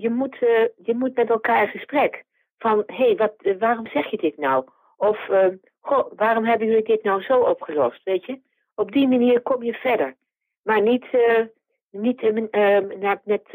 [0.00, 2.24] je moet, eh, je moet met elkaar in gesprek.
[2.58, 4.64] Van, hé, hey, wat, eh, waarom zeg je dit nou?
[4.96, 5.46] Of, uh,
[5.80, 8.40] goh, waarom hebben jullie dit nou zo opgelost, weet je?
[8.74, 10.16] Op die manier kom je verder.
[10.62, 11.40] Maar niet, uh,
[11.90, 12.32] niet uh,
[12.98, 13.52] met, met,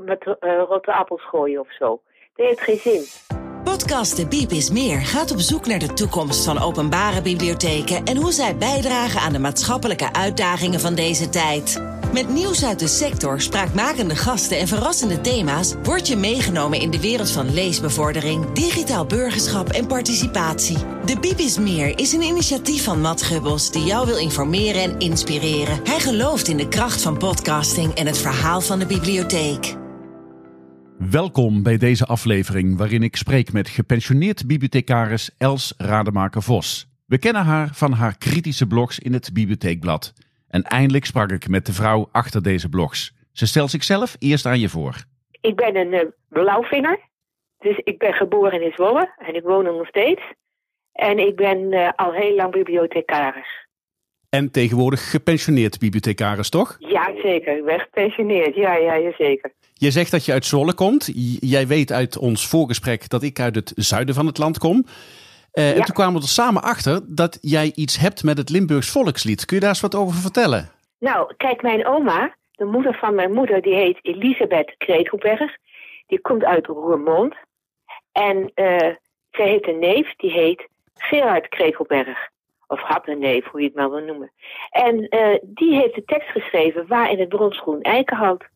[0.00, 0.24] met
[0.68, 2.02] rotte appels gooien of zo.
[2.34, 3.37] Dat heeft geen zin.
[3.68, 8.16] Podcast De Biep is Meer gaat op zoek naar de toekomst van openbare bibliotheken en
[8.16, 11.82] hoe zij bijdragen aan de maatschappelijke uitdagingen van deze tijd.
[12.12, 17.00] Met nieuws uit de sector, spraakmakende gasten en verrassende thema's word je meegenomen in de
[17.00, 20.78] wereld van leesbevordering, digitaal burgerschap en participatie.
[21.04, 24.98] De Biep is Meer is een initiatief van Matt Gubbels die jou wil informeren en
[24.98, 25.80] inspireren.
[25.84, 29.76] Hij gelooft in de kracht van podcasting en het verhaal van de bibliotheek.
[30.98, 36.88] Welkom bij deze aflevering waarin ik spreek met gepensioneerd bibliothecaris Els Rademaker-Vos.
[37.06, 40.12] We kennen haar van haar kritische blogs in het Bibliotheekblad.
[40.48, 43.14] En eindelijk sprak ik met de vrouw achter deze blogs.
[43.32, 44.94] Ze stelt zichzelf eerst aan je voor.
[45.40, 46.98] Ik ben een uh, blauwvinger.
[47.58, 50.22] Dus ik ben geboren in Zwolle en ik woon er nog steeds.
[50.92, 53.67] En ik ben uh, al heel lang bibliothecaris.
[54.30, 56.76] En tegenwoordig gepensioneerd bibliothecaris, toch?
[56.78, 57.56] Ja, zeker.
[57.56, 58.54] Ik ben gepensioneerd.
[58.54, 59.52] Ja, ja, ja zeker.
[59.74, 61.10] Je zegt dat je uit Zwolle komt.
[61.40, 64.84] Jij weet uit ons voorgesprek dat ik uit het zuiden van het land kom.
[65.54, 65.74] Uh, ja.
[65.74, 69.44] En toen kwamen we er samen achter dat jij iets hebt met het Limburgs volkslied.
[69.44, 70.70] Kun je daar eens wat over vertellen?
[70.98, 75.56] Nou, kijk, mijn oma, de moeder van mijn moeder, die heet Elisabeth Kretelberg.
[76.06, 77.34] Die komt uit Roermond.
[78.12, 78.76] En uh,
[79.30, 82.28] zij heeft een neef, die heet Gerard Kretelberg.
[82.68, 84.32] Of had een neef, hoe je het maar wil noemen.
[84.70, 88.48] En uh, die heeft de tekst geschreven waar in het bronsgroen eikenhout.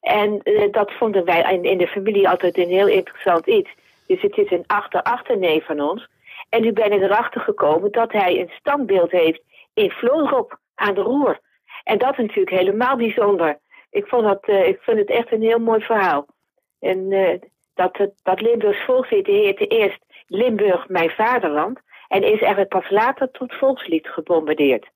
[0.00, 3.70] En uh, dat vonden wij in, in de familie altijd een heel interessant iets.
[4.06, 6.08] Dus het is een achter-achterneef van ons.
[6.48, 9.42] En nu ben ik erachter gekomen dat hij een standbeeld heeft
[9.74, 11.40] in Vlodrop aan de Roer.
[11.84, 13.58] En dat is natuurlijk helemaal bijzonder.
[13.90, 16.26] Ik, vond dat, uh, ik vind het echt een heel mooi verhaal.
[16.80, 17.38] En uh,
[17.74, 21.80] dat, dat Limburgs volkslied heette eerst Limburg, mijn vaderland.
[22.10, 24.90] En is eigenlijk pas later tot volkslied gebombardeerd.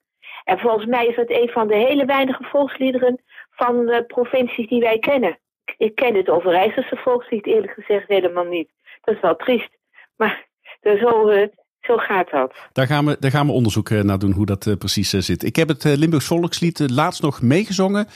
[0.45, 4.81] En volgens mij is het een van de hele weinige volksliederen van de provincies die
[4.81, 5.39] wij kennen.
[5.77, 8.71] Ik ken het Overijsselse volkslied eerlijk gezegd helemaal niet.
[9.01, 9.71] Dat is wel triest.
[10.17, 10.47] Maar
[11.03, 11.47] zo, uh,
[11.81, 12.69] zo gaat dat.
[12.73, 15.43] Daar gaan we, daar gaan we onderzoek naar doen hoe dat uh, precies uh, zit.
[15.45, 18.07] Ik heb het Limburgs volkslied laatst nog meegezongen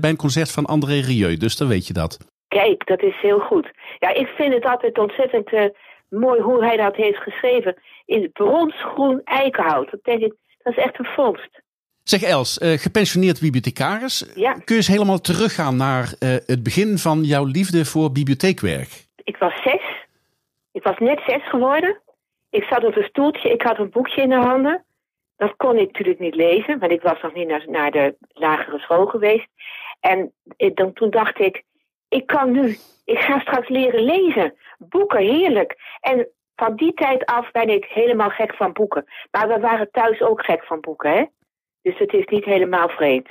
[0.00, 1.36] bij een concert van André Rieu.
[1.36, 2.18] Dus dan weet je dat.
[2.48, 3.70] Kijk, dat is heel goed.
[3.98, 5.50] Ja, ik vind het altijd ontzettend
[6.08, 7.76] mooi hoe hij dat heeft geschreven.
[8.04, 9.90] In bronsgroen eikenhout.
[9.90, 11.62] Dat denk ik, dat is echt een vondst.
[12.02, 14.32] Zeg Els, uh, gepensioneerd bibliothecaris.
[14.34, 14.52] Ja.
[14.52, 19.06] Kun je eens helemaal teruggaan naar uh, het begin van jouw liefde voor bibliotheekwerk?
[19.24, 19.82] Ik was zes.
[20.72, 22.02] Ik was net zes geworden.
[22.50, 24.84] Ik zat op een stoeltje, ik had een boekje in de handen.
[25.36, 28.78] Dat kon ik natuurlijk niet lezen, want ik was nog niet naar, naar de lagere
[28.78, 29.46] school geweest.
[30.00, 31.62] En ik, dan, toen dacht ik,
[32.08, 34.54] ik kan nu, ik ga straks leren lezen.
[34.78, 35.76] Boeken, heerlijk.
[36.00, 39.04] En van die tijd af ben ik helemaal gek van boeken.
[39.30, 41.24] Maar we waren thuis ook gek van boeken, hè?
[41.82, 43.28] Dus het is niet helemaal vreemd.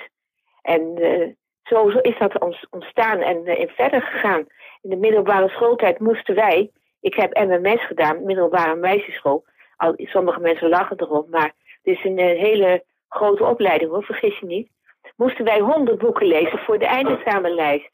[0.62, 1.28] En uh,
[1.64, 2.40] zo, zo, is dat
[2.70, 4.46] ontstaan en uh, verder gegaan.
[4.82, 9.46] In de middelbare schooltijd moesten wij, ik heb MMS gedaan, middelbare meisjesschool.
[9.76, 14.40] Al, sommige mensen lachen erop, maar het is een, een hele grote opleiding hoor, vergis
[14.40, 14.70] je niet.
[15.16, 17.90] Moesten wij honderd boeken lezen voor de eindexamenlijst.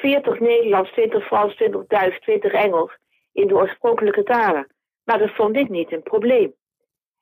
[0.00, 2.96] 40 Nederlands, 20 Frans, 20 Duits, 20 Engels
[3.32, 4.66] in de oorspronkelijke talen.
[5.04, 6.54] Maar dat vond ik niet een probleem.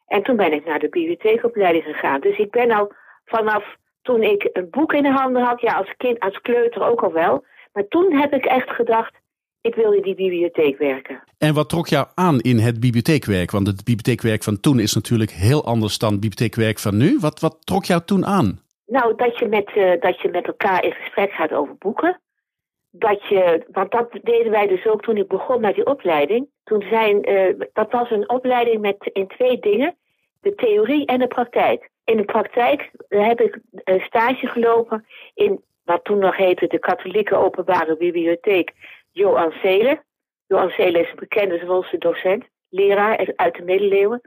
[0.06, 2.20] En toen ben ik naar de bibliotheekopleiding gegaan.
[2.20, 2.92] Dus ik ben al
[3.24, 7.02] vanaf toen ik een boek in de handen had, ja, als kind, als kleuter ook
[7.02, 7.44] al wel.
[7.72, 9.14] Maar toen heb ik echt gedacht,
[9.60, 11.22] ik wil in die bibliotheek werken.
[11.38, 13.50] En wat trok jou aan in het bibliotheekwerk?
[13.50, 17.18] Want het bibliotheekwerk van toen is natuurlijk heel anders dan het bibliotheekwerk van nu.
[17.18, 18.60] Wat, wat trok jou toen aan?
[18.86, 22.20] Nou, dat je, met, uh, dat je met elkaar in gesprek gaat over boeken.
[22.90, 26.48] Dat je, want dat deden wij dus ook toen ik begon met die opleiding.
[26.64, 29.96] Toen zijn, uh, dat was een opleiding met in twee dingen
[30.40, 31.90] de theorie en de praktijk.
[32.04, 37.36] In de praktijk heb ik een stage gelopen in wat toen nog heette de Katholieke
[37.36, 38.72] Openbare Bibliotheek
[39.12, 40.04] Johan Zelen.
[40.46, 44.20] Johan Zelen is een bekende Zwolse docent, leraar uit de middeleeuwen.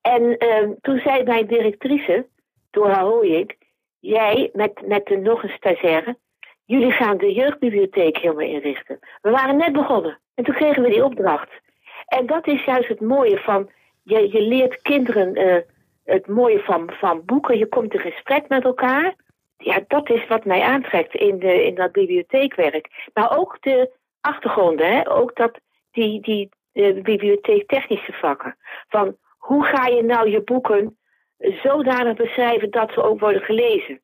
[0.00, 2.26] En uh, toen zei mijn directrice,
[2.70, 3.54] Dora Hooyink,
[4.00, 6.16] jij met, met de, nog een stagiaire,
[6.64, 8.98] jullie gaan de jeugdbibliotheek helemaal inrichten.
[9.22, 11.50] We waren net begonnen en toen kregen we die opdracht.
[12.06, 13.70] En dat is juist het mooie van
[14.02, 15.56] je, je leert kinderen uh,
[16.04, 17.58] het mooie van, van boeken.
[17.58, 19.14] Je komt in gesprek met elkaar.
[19.56, 23.10] Ja, dat is wat mij aantrekt in, de, in dat bibliotheekwerk.
[23.14, 23.90] Maar ook de
[24.20, 25.10] achtergronden, hè?
[25.10, 25.60] ook dat,
[25.92, 26.48] die, die
[27.02, 28.56] bibliotheektechnische vakken.
[28.88, 30.98] Van hoe ga je nou je boeken
[31.38, 34.00] zodanig beschrijven dat ze ook worden gelezen?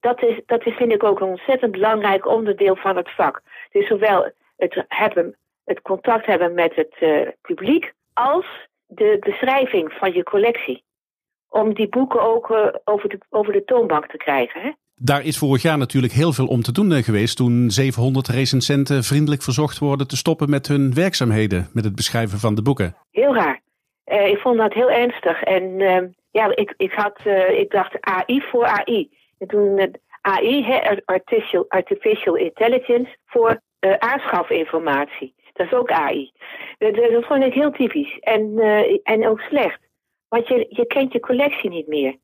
[0.00, 3.42] Dat, is, dat is, vind ik ook een ontzettend belangrijk onderdeel van het vak.
[3.70, 8.46] Dus zowel het, hebben, het contact hebben met het uh, publiek als
[8.86, 10.84] de beschrijving van je collectie.
[11.48, 14.60] Om die boeken ook uh, over, de, over de toonbank te krijgen.
[14.60, 14.70] Hè?
[14.94, 19.02] Daar is vorig jaar natuurlijk heel veel om te doen eh, geweest toen 700 recensenten
[19.02, 22.96] vriendelijk verzocht worden te stoppen met hun werkzaamheden, met het beschrijven van de boeken.
[23.10, 23.60] Heel raar.
[24.06, 25.42] Uh, ik vond dat heel ernstig.
[25.42, 27.20] En uh, ja, ik, ik, had,
[27.50, 29.10] ik dacht AI voor AI.
[29.40, 33.60] En toen AI, he, artificial, artificial Intelligence, voor
[33.98, 35.34] aanschafinformatie.
[35.52, 36.32] Dat is ook AI.
[36.78, 38.18] Dat, dat vond ik heel typisch.
[38.18, 38.58] En,
[39.02, 39.80] en ook slecht.
[40.28, 42.16] Want je, je kent je collectie niet meer.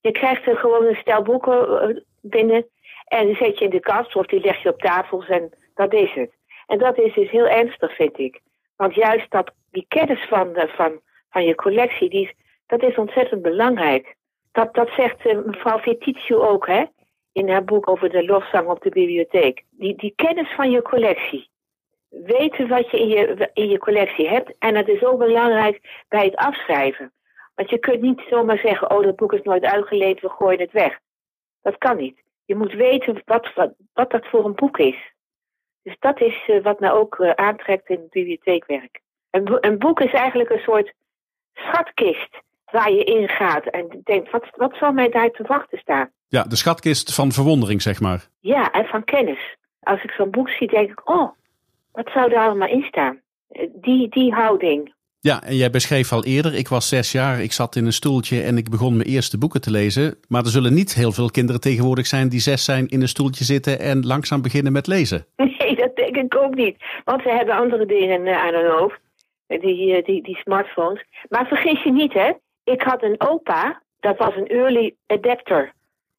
[0.00, 2.66] Je krijgt er gewoon een stel boeken binnen.
[3.04, 5.92] En die zet je in de kast of die leg je op tafels en dat
[5.92, 6.30] is het.
[6.66, 8.40] En dat is dus heel ernstig, vind ik.
[8.76, 12.34] Want juist dat, die kennis van, van, van je collectie, die,
[12.66, 14.15] dat is ontzettend belangrijk.
[14.56, 16.84] Dat, dat zegt uh, mevrouw Vetitio ook, hè?
[17.32, 19.64] In haar boek over de lofzang op de bibliotheek.
[19.70, 21.48] Die, die kennis van je collectie.
[22.08, 24.54] Weten wat je in, je in je collectie hebt.
[24.58, 27.12] En dat is ook belangrijk bij het afschrijven.
[27.54, 30.72] Want je kunt niet zomaar zeggen, oh dat boek is nooit uitgeleend, we gooien het
[30.72, 30.98] weg.
[31.62, 32.22] Dat kan niet.
[32.44, 35.12] Je moet weten wat, wat, wat dat voor een boek is.
[35.82, 39.00] Dus dat is uh, wat mij ook uh, aantrekt in het bibliotheekwerk.
[39.30, 40.92] Een, boek is eigenlijk een soort
[41.54, 46.10] schatkist waar je in gaat en denkt, wat, wat zal mij daar te wachten staan?
[46.28, 48.28] Ja, de schatkist van verwondering, zeg maar.
[48.40, 49.56] Ja, en van kennis.
[49.80, 51.30] Als ik zo'n boek zie, denk ik, oh,
[51.92, 53.20] wat zou daar allemaal in staan?
[53.48, 54.94] Eh, die, die houding,
[55.30, 58.42] ja, en jij beschreef al eerder, ik was zes jaar, ik zat in een stoeltje
[58.42, 60.18] en ik begon mijn eerste boeken te lezen.
[60.28, 63.44] Maar er zullen niet heel veel kinderen tegenwoordig zijn die zes zijn, in een stoeltje
[63.44, 65.26] zitten en langzaam beginnen met lezen.
[65.58, 66.76] Nee, dat denk ik ook niet.
[67.04, 69.00] Want ze hebben andere dingen eh, aan hun hoofd,
[69.46, 71.04] die, eh, die, die smartphones.
[71.28, 72.32] Maar vergis je niet, hè.
[72.66, 75.72] Ik had een opa, dat was een early adapter.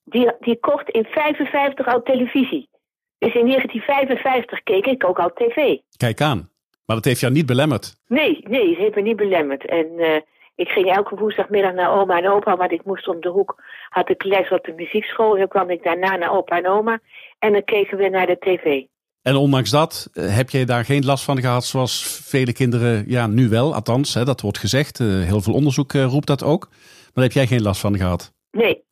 [0.04, 2.70] Die, die kocht in 55 al televisie.
[3.18, 5.78] Dus in 1955 keek ik ook al tv.
[5.98, 6.50] Kijk aan.
[6.86, 7.96] Maar dat heeft jou niet belemmerd?
[8.08, 9.66] Nee, nee, het heeft me niet belemmerd.
[9.66, 10.16] En uh,
[10.56, 14.10] ik ging elke woensdagmiddag naar oma en opa, want ik moest om de hoek, had
[14.10, 15.34] ik les op de muziekschool.
[15.34, 17.00] En dan kwam ik daarna naar opa en oma
[17.40, 18.84] en dan keken we naar de tv.
[19.28, 23.28] En ondanks dat eh, heb jij daar geen last van gehad, zoals vele kinderen ja,
[23.28, 25.00] nu wel, althans, hè, dat wordt gezegd.
[25.00, 26.68] Uh, heel veel onderzoek uh, roept dat ook.
[26.70, 28.34] Maar daar heb jij geen last van gehad?
[28.52, 28.84] Nee.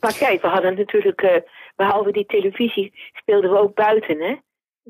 [0.00, 1.42] Maar kijk, we hadden natuurlijk,
[1.76, 4.34] behalve die televisie, speelden we ook buiten, hè?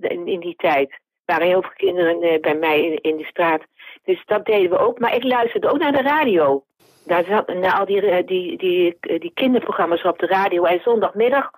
[0.08, 3.62] In, die tijd waren heel veel kinderen bij mij in, de straat.
[4.04, 4.98] Dus dat deden we ook.
[4.98, 6.64] Maar ik luisterde ook naar de radio.
[7.04, 10.64] Daar naar al die, eh, die, die, eh, die kinderprogramma's op de radio.
[10.64, 11.50] En zondagmiddag,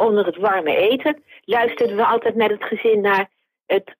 [0.00, 3.28] onder het warme eten, luisterden we altijd met het gezin naar
[3.66, 3.94] het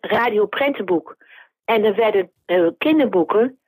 [0.00, 1.16] radio prentenboek.
[1.64, 3.58] En er werden uh, kinderboeken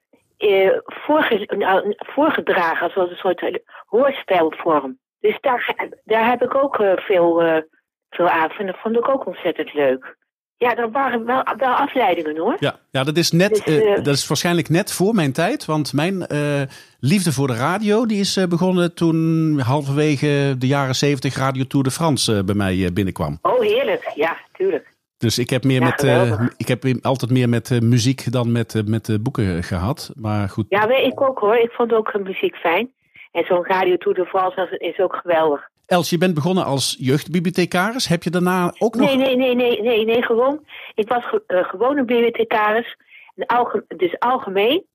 [0.84, 4.98] voorge uh, voorgedragen als een soort hoorspelvorm.
[5.20, 7.62] Dus daar, daar heb ik ook veel,
[8.10, 8.50] veel aan.
[8.50, 10.16] En dat vond ik ook ontzettend leuk.
[10.58, 12.56] Ja, dat waren wel, wel afleidingen hoor.
[12.58, 15.64] Ja, ja dat, is net, dus, uh, dat is waarschijnlijk net voor mijn tijd.
[15.64, 16.62] Want mijn uh,
[17.00, 21.90] liefde voor de radio die is begonnen toen halverwege de jaren 70 Radio Tour de
[21.90, 23.38] France bij mij binnenkwam.
[23.42, 24.10] Oh, heerlijk.
[24.14, 24.96] Ja, tuurlijk.
[25.18, 26.02] Dus ik heb, meer met,
[26.56, 30.12] ik heb altijd meer met muziek dan met, met boeken gehad.
[30.14, 30.66] Maar goed.
[30.68, 31.56] Ja, ik ook hoor.
[31.56, 32.92] Ik vond ook muziek fijn.
[33.32, 35.68] En zo'n Radio Tour de France is ook geweldig.
[35.88, 38.08] Els, je bent begonnen als jeugdbibliothecaris.
[38.08, 39.06] Heb je daarna ook nog...
[39.06, 40.64] Nee, nee, nee, nee, nee, nee gewoon.
[40.94, 42.96] Ik was ge gewoon een bibliothecaris,
[43.96, 44.86] dus algemeen.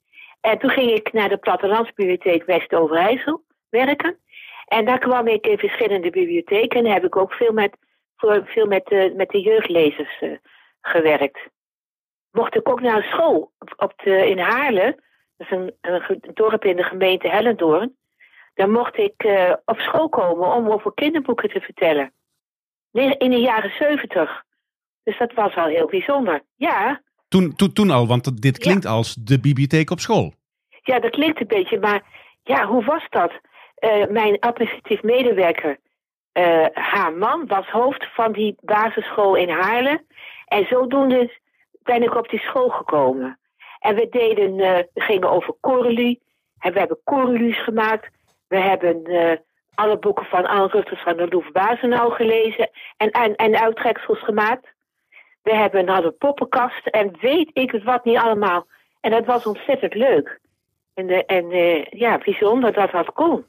[0.42, 4.18] En toen ging ik naar de Plattelandsbibliotheek West-Overijssel werken.
[4.68, 7.78] En daar kwam ik in verschillende bibliotheken en heb ik ook veel met,
[8.46, 10.32] veel met, uh, met de jeugdlezers uh,
[10.82, 11.40] gewerkt.
[12.32, 14.96] Mocht ik ook naar school op de, in Haarlem,
[15.38, 17.96] dat is een, een dorp in de gemeente Hellendoorn
[18.54, 22.14] dan mocht ik uh, op school komen om over kinderboeken te vertellen.
[22.92, 24.44] In de jaren zeventig.
[25.04, 26.42] Dus dat was al heel bijzonder.
[26.56, 27.02] Ja.
[27.28, 30.34] Toen, toen, toen al, want dit klinkt als de bibliotheek op school.
[30.84, 32.04] Ja, dat klinkt een beetje, maar
[32.44, 33.32] ja, hoe was dat?
[33.80, 35.78] Uh, mijn administratief medewerker,
[36.34, 40.06] uh, haar man, was hoofd van die basisschool in Haarlem.
[40.46, 41.40] En zodoende
[41.84, 43.40] ben ik op die school gekomen.
[43.80, 46.22] En we deden, we gingen over Coralie.
[46.60, 48.10] En we hebben Coralies gemaakt.
[48.54, 49.32] We hebben uh,
[49.76, 54.74] alle boeken van Anne Rutters van de Loef Bazenau gelezen en, en, en uittreksels gemaakt.
[55.42, 58.68] We hebben hadden poppenkast en weet ik het wat niet allemaal.
[59.02, 60.40] En dat was ontzettend leuk.
[60.94, 63.46] En, uh, en uh, ja, bijzonder dat dat kon.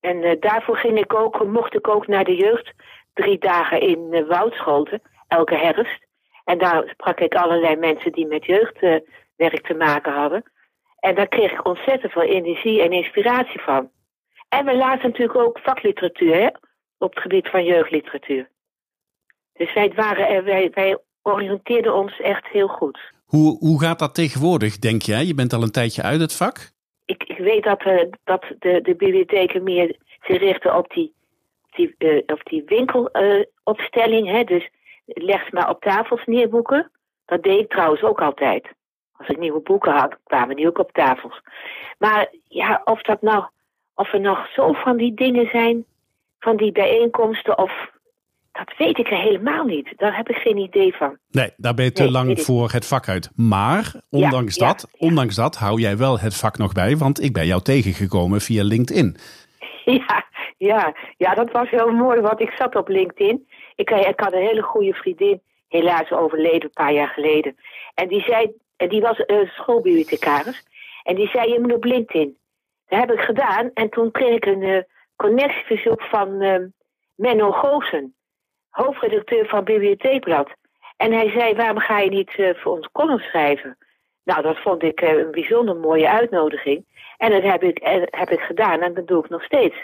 [0.00, 2.72] En daarvoor ging ik ook, mocht ik ook naar de jeugd
[3.12, 6.06] drie dagen in Woudschoten, elke herfst.
[6.44, 10.42] En daar sprak ik allerlei mensen die met jeugdwerk te maken hadden.
[10.98, 13.90] En daar kreeg ik ontzettend veel energie en inspiratie van.
[14.58, 16.48] En we lazen natuurlijk ook vakliteratuur, hè?
[16.98, 18.48] op het gebied van jeugdliteratuur.
[19.52, 22.98] Dus wij, waren, wij, wij oriënteerden ons echt heel goed.
[23.24, 25.24] Hoe, hoe gaat dat tegenwoordig, denk jij?
[25.24, 26.70] Je bent al een tijdje uit het vak.
[27.04, 31.14] Ik, ik weet dat, uh, dat de, de bibliotheken meer zich richten op die,
[31.70, 34.34] die, uh, op die winkelopstelling.
[34.34, 34.68] Uh, dus
[35.04, 36.90] leg ze maar op tafels neer boeken.
[37.26, 38.66] Dat deed ik trouwens ook altijd.
[39.12, 41.40] Als ik nieuwe boeken had, kwamen die ook op tafels.
[41.98, 43.44] Maar ja, of dat nou,
[43.94, 45.84] of er nog zo van die dingen zijn,
[46.38, 47.90] van die bijeenkomsten, of
[48.52, 49.92] dat weet ik er helemaal niet.
[49.96, 51.18] Daar heb ik geen idee van.
[51.30, 53.30] Nee, daar ben je te lang voor het vak uit.
[53.36, 57.46] Maar ondanks, dat, ondanks dat hou jij wel het vak nog bij, want ik ben
[57.46, 59.16] jou tegengekomen via LinkedIn.
[59.84, 60.24] Ja,
[60.58, 63.48] ja, ja, dat was heel mooi, want ik zat op LinkedIn.
[63.74, 67.56] Ik, eh, ik had een hele goede vriendin, helaas overleden een paar jaar geleden.
[67.94, 70.64] En die zei, die was uh, schoolbibliothecaris.
[71.02, 72.36] En die zei, je moet op LinkedIn.
[72.92, 73.70] Dat heb ik gedaan.
[73.74, 74.82] En toen kreeg ik een uh,
[75.16, 76.56] connectieverzoek van uh,
[77.14, 78.14] Menno Goosen
[78.68, 80.50] hoofdredacteur van Bibliotheekblad.
[80.96, 83.76] En hij zei, waarom ga je niet uh, voor ons column schrijven?
[84.24, 86.84] Nou, dat vond ik uh, een bijzonder mooie uitnodiging.
[87.16, 87.78] En dat heb ik,
[88.10, 89.76] heb ik gedaan en dat doe ik nog steeds.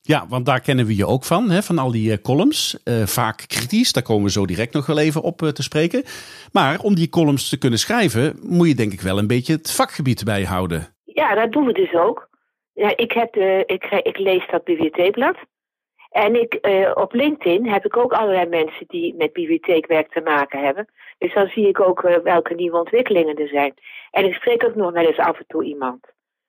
[0.00, 2.82] Ja, want daar kennen we je ook van, hè, van al die columns.
[3.04, 6.04] vaak kritisch, daar komen we zo direct nog wel even op te spreken.
[6.52, 9.72] Maar om die columns te kunnen schrijven, moet je denk ik wel een beetje het
[9.72, 10.94] vakgebied bijhouden.
[11.04, 12.30] Ja, dat doen we dus ook.
[12.72, 13.36] Ja, ik, heb
[13.66, 15.36] ik, ik lees dat bibliotheekblad.
[16.12, 20.64] En ik, uh, op LinkedIn heb ik ook allerlei mensen die met bibliotheekwerk te maken
[20.64, 20.88] hebben.
[21.18, 23.74] Dus dan zie ik ook uh, welke nieuwe ontwikkelingen er zijn.
[24.10, 26.06] En ik spreek ook nog wel eens af en toe iemand.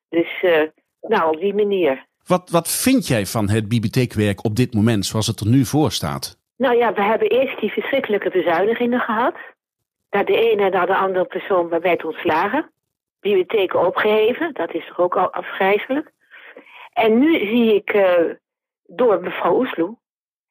[0.09, 0.61] Dus uh,
[1.01, 2.05] nou, op die manier.
[2.25, 5.91] Wat, wat vind jij van het bibliotheekwerk op dit moment, zoals het er nu voor
[5.91, 6.37] staat?
[6.57, 9.35] Nou ja, we hebben eerst die verschrikkelijke bezuinigingen gehad.
[10.09, 12.71] Dat de ene naar de andere persoon werd ontslagen.
[13.23, 16.11] Bibliotheken opgeheven, dat is toch ook al afgrijzelijk.
[16.93, 17.91] En nu zie ik
[18.85, 19.97] door mevrouw Oesloe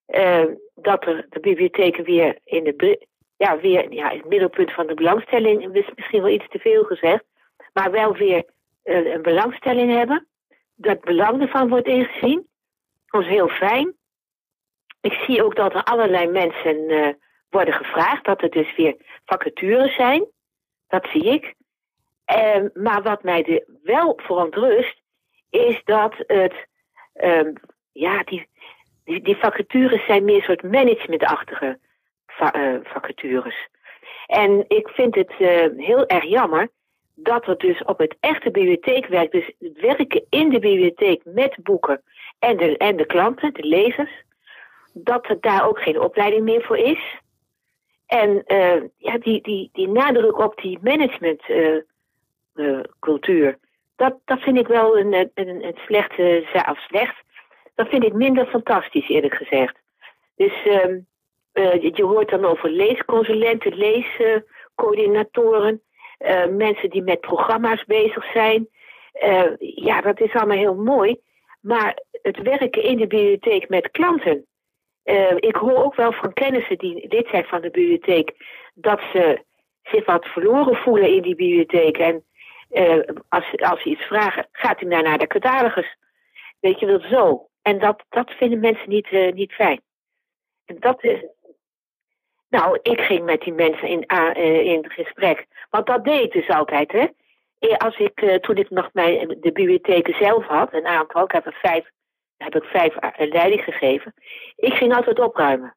[0.07, 4.95] uh, dat er de bibliotheken weer in de ja, weer ja, het middelpunt van de
[4.95, 7.25] belangstelling is misschien wel iets te veel gezegd,
[7.73, 8.45] maar wel weer
[8.85, 10.26] uh, een belangstelling hebben.
[10.75, 12.49] Dat belang ervan wordt ingezien.
[13.07, 13.97] Dat is heel fijn.
[15.00, 17.17] Ik zie ook dat er allerlei mensen
[17.49, 20.26] worden gevraagd, dat er dus weer vacatures zijn.
[20.88, 21.55] Dat zie ik.
[22.37, 25.01] Uh, maar wat mij er wel verontrust,
[25.51, 26.67] is dat het
[27.15, 27.53] um,
[27.93, 28.49] ja, die,
[29.05, 31.79] die, vacatures zijn meer soort managementachtige
[32.27, 33.69] va uh, vacatures.
[34.27, 36.69] En ik vind het uh, heel erg jammer
[37.15, 42.03] dat er dus op het echte bibliotheekwerk, dus het werken in de bibliotheek met boeken
[42.39, 44.23] en de, en de klanten, de lezers,
[44.93, 47.21] dat er daar ook geen opleiding meer voor is.
[48.07, 50.79] En uh, ja, die, die, die nadruk op die
[52.54, 53.59] managementcultuur,
[53.97, 57.23] dat, dat vind ik wel een, een, slechte, of slecht,
[57.75, 59.80] dat vind ik minder fantastisch, eerlijk gezegd.
[60.37, 60.97] Dus uh,
[61.52, 65.82] uh, je hoort dan over leesconsulenten, leescoördinatoren,
[66.18, 68.68] uh, mensen die met programma's bezig zijn.
[69.12, 71.21] Eh, ja, dat is allemaal heel mooi.
[71.61, 74.47] Maar het werken in de bibliotheek met klanten.
[75.37, 78.35] ik hoor ook wel van kennissen die lid zijn van de bibliotheek
[78.75, 79.44] dat ze
[79.82, 81.99] zich wat verloren voelen in die bibliotheek.
[81.99, 82.25] En
[83.29, 85.97] als, als ze iets vragen, gaat hij naar, naar de catalogus.
[86.61, 87.49] Weet je wel zo.
[87.62, 89.81] En dat, dat vinden mensen niet, uh, niet fijn.
[90.64, 91.25] En dat is.
[92.49, 95.47] Nou, ik ging met die mensen in, uh, in gesprek.
[95.71, 97.07] Want dat deed dus altijd, hè.
[97.76, 101.59] Als ik, toen ik nog mijn, de bibliotheken zelf had, een aantal, ik heb er
[101.62, 101.91] vijf,
[102.37, 104.14] heb ik vijf leiding gegeven.
[104.57, 105.76] Ik ging altijd opruimen.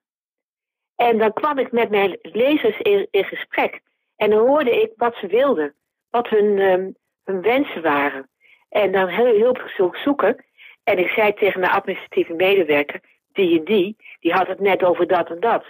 [0.96, 3.82] En dan kwam ik met mijn lezers in, in gesprek.
[4.16, 5.75] En dan hoorde ik wat ze wilden.
[6.15, 8.29] Wat hun, um, hun wensen waren.
[8.69, 10.45] En dan heel, heel zoeken.
[10.84, 13.01] En ik zei tegen mijn administratieve medewerker,
[13.34, 15.63] die en die, die had het net over dat en dat.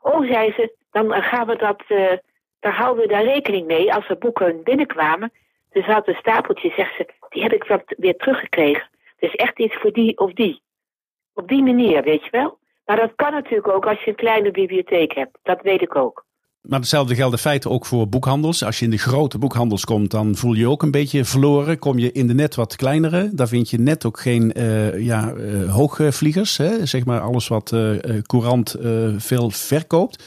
[0.00, 2.12] Oh, zei ze, dan gaan we dat, uh,
[2.60, 5.32] dan houden we daar rekening mee als er boeken binnenkwamen.
[5.70, 8.88] Dus had een stapeltje, zegt ze, die heb ik weer teruggekregen.
[9.18, 10.62] Dus echt iets voor die of die.
[11.34, 12.58] Op die manier, weet je wel.
[12.84, 15.38] Maar dat kan natuurlijk ook als je een kleine bibliotheek hebt.
[15.42, 16.25] Dat weet ik ook.
[16.68, 18.64] Maar hetzelfde geldt in feite ook voor boekhandels.
[18.64, 21.78] Als je in de grote boekhandels komt, dan voel je ook een beetje verloren.
[21.78, 25.32] Kom je in de net wat kleinere, daar vind je net ook geen uh, ja,
[25.32, 26.56] uh, hoogvliegers.
[26.56, 26.86] Hè?
[26.86, 28.76] Zeg maar alles wat uh, courant
[29.16, 30.18] veel verkoopt.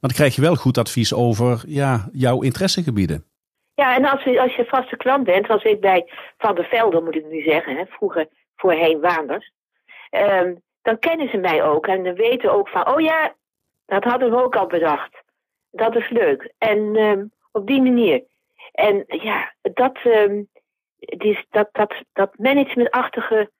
[0.00, 3.24] Maar dan krijg je wel goed advies over ja, jouw interessegebieden.
[3.74, 7.04] Ja, en als je, als je vaste klant bent, zoals ik bij Van der Velden
[7.04, 9.52] moet ik nu zeggen, hè, vroeger voorheen Waanders.
[10.10, 13.34] Ehm, dan kennen ze mij ook en dan weten ook van, oh ja,
[13.86, 15.24] dat hadden we ook al bedacht
[15.76, 16.52] dat is leuk.
[16.58, 18.24] En um, op die manier.
[18.72, 20.48] En ja, dat, um,
[21.50, 23.50] dat, dat, dat managementachtige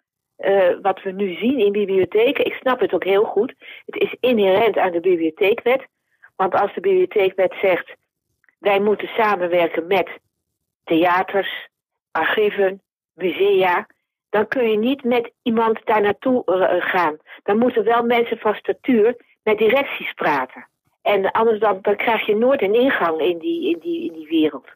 [0.82, 2.46] wat we nu zien in bibliotheken.
[2.46, 3.54] Ik snap het ook heel goed.
[3.84, 5.86] Het is inherent aan de bibliotheekwet.
[6.36, 7.94] Want als de bibliotheekwet zegt,
[8.58, 10.08] wij moeten samenwerken met
[10.84, 11.68] theaters,
[12.10, 12.82] archieven,
[13.12, 13.86] musea,
[14.30, 17.16] dan kun je niet met iemand daar naartoe uh, gaan.
[17.42, 20.68] Dan moeten wel mensen van statuur met directies praten.
[21.06, 24.66] En anders dan, krijg je nooit een ingang in die, in, die, in die wereld.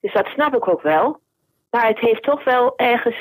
[0.00, 1.20] Dus dat snap ik ook wel.
[1.70, 3.16] Maar het heeft toch wel ergens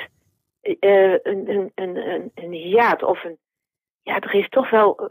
[0.61, 3.37] uh, een, een, een, een, of een.
[4.01, 5.09] Ja, er is toch wel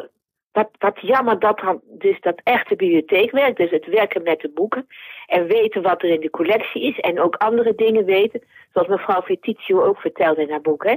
[0.53, 4.87] wat, wat jammer dat dan dus dat echte bibliotheekwerk, dus het werken met de boeken
[5.27, 8.43] en weten wat er in de collectie is en ook andere dingen weten,
[8.73, 10.97] zoals mevrouw Vitizio ook vertelde in haar boek, hè,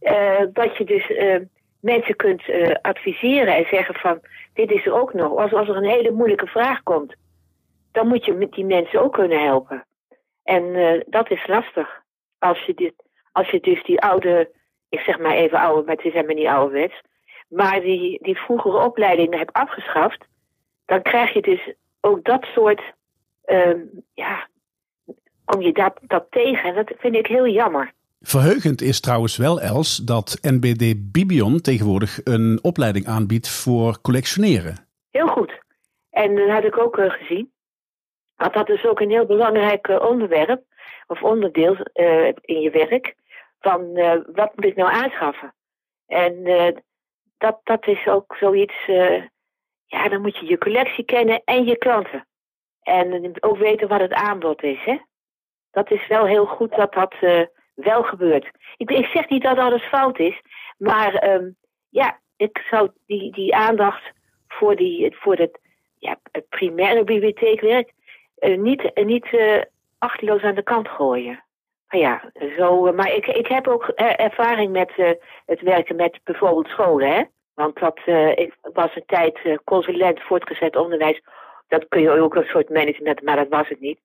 [0.00, 1.10] uh, dat je dus
[1.80, 4.20] mensen kunt uh, adviseren en zeggen van
[4.54, 5.52] dit is er ook nog.
[5.52, 7.14] Als, er een hele moeilijke vraag komt,
[7.92, 9.86] dan moet je met die mensen ook kunnen helpen.
[10.42, 12.02] En dat is lastig.
[12.38, 12.94] Als je, dit,
[13.32, 14.50] als je dus die oude,
[14.88, 17.00] ik zeg maar even oude, maar het is helemaal niet ouderwets,
[17.48, 20.24] maar die, die vroegere opleidingen hebt afgeschaft,
[20.86, 22.82] dan krijg je dus ook dat soort,
[23.46, 24.48] um, ja,
[25.44, 26.68] kom je dat, dat tegen.
[26.68, 27.92] En dat vind ik heel jammer.
[28.20, 34.88] Verheugend is trouwens wel, Els, dat NBD Bibion tegenwoordig een opleiding aanbiedt voor collectioneren.
[35.10, 35.62] Heel goed.
[36.10, 37.52] En dat had ik ook uh, gezien.
[38.36, 40.62] Want dat is ook een heel belangrijk uh, onderwerp,
[41.06, 43.14] of onderdeel uh, in je werk,
[43.60, 43.92] van
[44.32, 45.54] wat moet ik nou aanschaffen?
[46.06, 46.44] En
[47.38, 48.86] dat, dat is ook zoiets.
[49.86, 52.26] Ja, dan moet je je collectie kennen en je klanten.
[52.82, 54.84] En ook weten wat het aanbod is.
[54.84, 54.98] Hè?
[55.70, 57.14] Dat is wel heel goed dat dat
[57.78, 58.50] wel gebeurt.
[58.76, 60.40] Ik, ik zeg niet dat alles fout is,
[60.78, 61.56] maar um,
[61.88, 64.12] ja, ik zou die, die aandacht
[64.48, 65.60] voor, die, voor het,
[65.98, 67.92] ja, het primaire bibliotheekwerk
[68.40, 69.26] uh, niet, niet
[69.98, 71.42] achteloos aan de kant gooien.
[71.88, 75.10] Maar ja, zo, eh, maar ik, ik heb ook ervaring met uh,
[75.46, 77.10] het werken met bijvoorbeeld scholen.
[77.10, 77.22] Hè?
[77.54, 81.22] Want dat, uh, was een tijd uh, consulent voortgezet onderwijs.
[81.68, 83.98] Dat kun je ook een soort management, maar dat was het niet.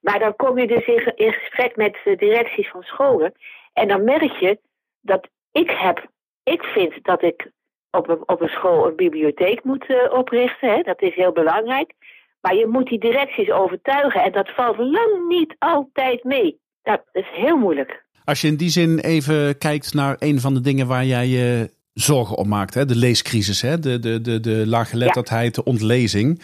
[0.00, 3.32] Maar dan kom je dus in, in gesprek met de directies van scholen.
[3.72, 4.58] En dan merk je
[5.00, 6.10] dat ik heb,
[6.42, 7.50] ik vind dat ik
[7.90, 10.68] op een, op een school een bibliotheek moet uh, oprichten.
[10.68, 10.82] Hè?
[10.82, 11.92] Dat is heel belangrijk.
[12.40, 14.22] Maar je moet die directies overtuigen.
[14.22, 16.58] En dat valt lang niet altijd mee.
[16.82, 18.04] Dat is heel moeilijk.
[18.24, 21.70] Als je in die zin even kijkt naar een van de dingen waar jij je
[21.94, 22.84] zorgen om maakt, hè?
[22.84, 23.78] de leescrisis, hè?
[23.78, 26.42] De, de, de, de laaggeletterdheid, de ontlezing.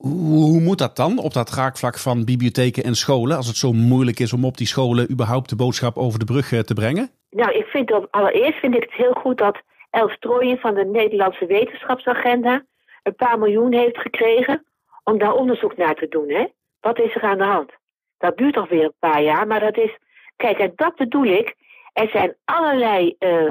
[0.00, 4.18] Hoe moet dat dan op dat raakvlak van bibliotheken en scholen, als het zo moeilijk
[4.18, 7.10] is om op die scholen überhaupt de boodschap over de brug eh, te brengen?
[7.30, 9.60] Nou, ik vind dat allereerst vind ik het heel goed dat
[9.90, 12.64] Els Strooien van de Nederlandse Wetenschapsagenda
[13.02, 14.64] een paar miljoen heeft gekregen
[15.04, 16.28] om daar onderzoek naar te doen.
[16.28, 16.46] Hè?
[16.80, 17.70] Wat is er aan de hand?
[18.18, 19.98] Dat duurt toch weer een paar jaar, maar dat is.
[20.36, 21.54] Kijk, en dat bedoel ik.
[21.92, 23.48] Er zijn allerlei uh,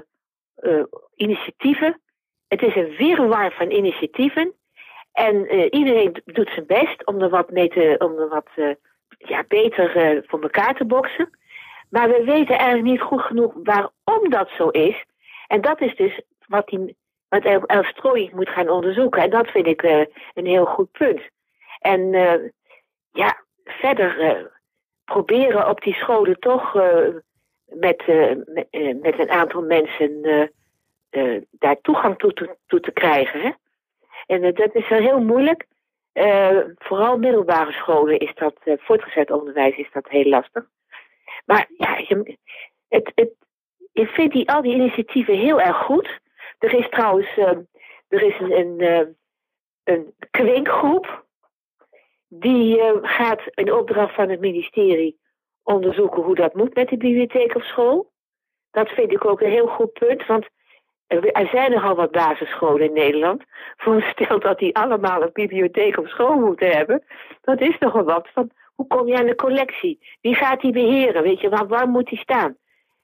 [0.62, 0.84] uh,
[1.16, 2.02] initiatieven.
[2.48, 4.54] Het is een wirwar van initiatieven.
[5.20, 8.78] En uh, iedereen doet zijn best om er wat, mee te, om er wat
[9.18, 11.30] ja, beter voor elkaar te boksen.
[11.90, 15.06] Maar we weten eigenlijk niet goed genoeg waarom dat zo is.
[15.48, 16.96] En dat is dus wat, die,
[17.30, 17.44] wat
[18.34, 19.22] moet gaan onderzoeken.
[19.22, 19.82] En dat vind ik
[20.34, 21.22] een heel goed punt.
[21.80, 22.12] En
[23.12, 24.52] ja, verder
[25.06, 26.74] proberen op die scholen toch
[27.66, 28.04] met,
[28.46, 28.68] met,
[29.02, 30.22] met, een aantal mensen
[31.52, 33.42] daar toegang toe, toe, te krijgen.
[33.42, 33.50] Hè?
[34.30, 35.66] En dat is heel moeilijk.
[36.78, 40.66] vooral middelbare scholen is dat, voortgezet onderwijs is dat heel lastig.
[41.46, 42.38] Maar ja, je,
[42.88, 43.32] het, het,
[43.94, 46.20] ik vind die, al die initiatieven heel erg goed.
[46.60, 47.38] Er is trouwens
[48.08, 49.18] er is een, een,
[49.84, 51.26] een kwinkgroep
[52.28, 55.20] die gaat in opdracht van het ministerie
[55.64, 58.12] onderzoeken hoe dat moet met de bibliotheek op school.
[58.72, 60.48] Dat vind ik ook een heel goed punt, want
[61.10, 63.44] er zijn nogal wat basisscholen in Nederland.
[63.78, 67.04] Voorstel dat die allemaal een bibliotheek op school moeten hebben.
[67.42, 68.28] Dat is nogal wat.
[68.34, 70.00] Van, hoe kom je aan de collectie?
[70.22, 71.24] Wie gaat die beheren?
[71.24, 72.58] Weet je, waar, waar moet die staan?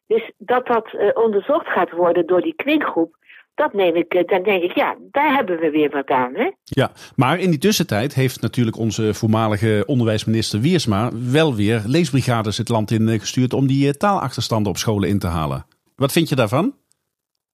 [0.07, 3.15] Dus dat dat uh, onderzocht gaat worden door die kwinkgroep,
[3.55, 6.33] dat neem ik, eh, dan denk ik, ja, daar hebben we weer wat aan.
[6.33, 6.51] Hè?
[6.63, 12.69] Ja, maar in die tussentijd heeft natuurlijk onze voormalige onderwijsminister Wiersma wel weer leesbrigades het
[12.69, 15.65] land in eh, gestuurd om die eh, taalachterstanden op scholen in te halen.
[15.95, 16.75] Wat vind je daarvan?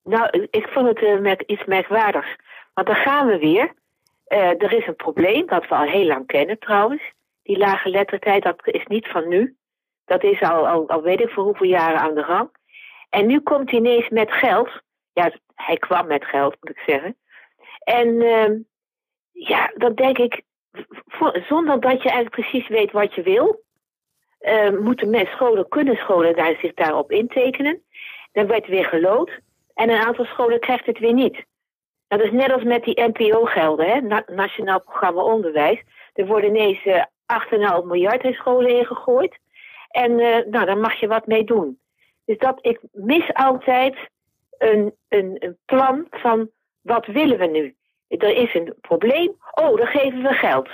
[0.04, 2.36] Nou, ik vond het uh, iets merkwaardigs.
[2.74, 3.72] Want dan gaan we weer.
[4.28, 7.02] Uh, er is een probleem, dat we al heel lang kennen trouwens.
[7.42, 9.56] Die lage lettertijd, dat is niet van nu.
[10.04, 12.50] Dat is al, al, al weet ik voor hoeveel jaren aan de gang.
[13.10, 17.16] En nu komt hij ineens met geld ja, hij kwam met geld, moet ik zeggen.
[17.84, 18.60] En uh,
[19.32, 20.42] ja, dan denk ik,
[21.48, 23.64] zonder dat je eigenlijk precies weet wat je wil,
[24.40, 27.82] uh, moeten mensen scholen, kunnen scholen daar, zich daarop intekenen.
[28.32, 29.40] Dan werd weer gelood.
[29.82, 31.44] En een aantal scholen krijgt het weer niet.
[32.08, 34.22] Dat is net als met die NPO-gelden, hè?
[34.34, 35.82] Nationaal Programma Onderwijs.
[36.12, 39.38] Er worden ineens uh, eh, 8,5 miljard in scholen ingegooid.
[39.88, 41.78] En uh, nou, daar mag je wat mee doen.
[42.24, 43.96] Dus dat, ik mis altijd
[44.58, 47.74] een, een, een plan van wat willen we nu?
[48.08, 50.68] Er is een probleem, oh, dan geven we geld.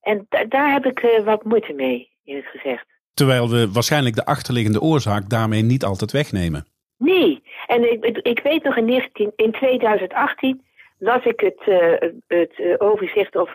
[0.00, 2.86] En daar heb ik uh, wat moeite mee, in het gezegd.
[3.14, 6.66] Terwijl we waarschijnlijk de achterliggende oorzaak daarmee niet altijd wegnemen.
[6.96, 10.64] Nee, en ik, ik weet nog in, 19, in 2018
[10.98, 11.94] las ik het, uh,
[12.26, 13.54] het uh, overzicht of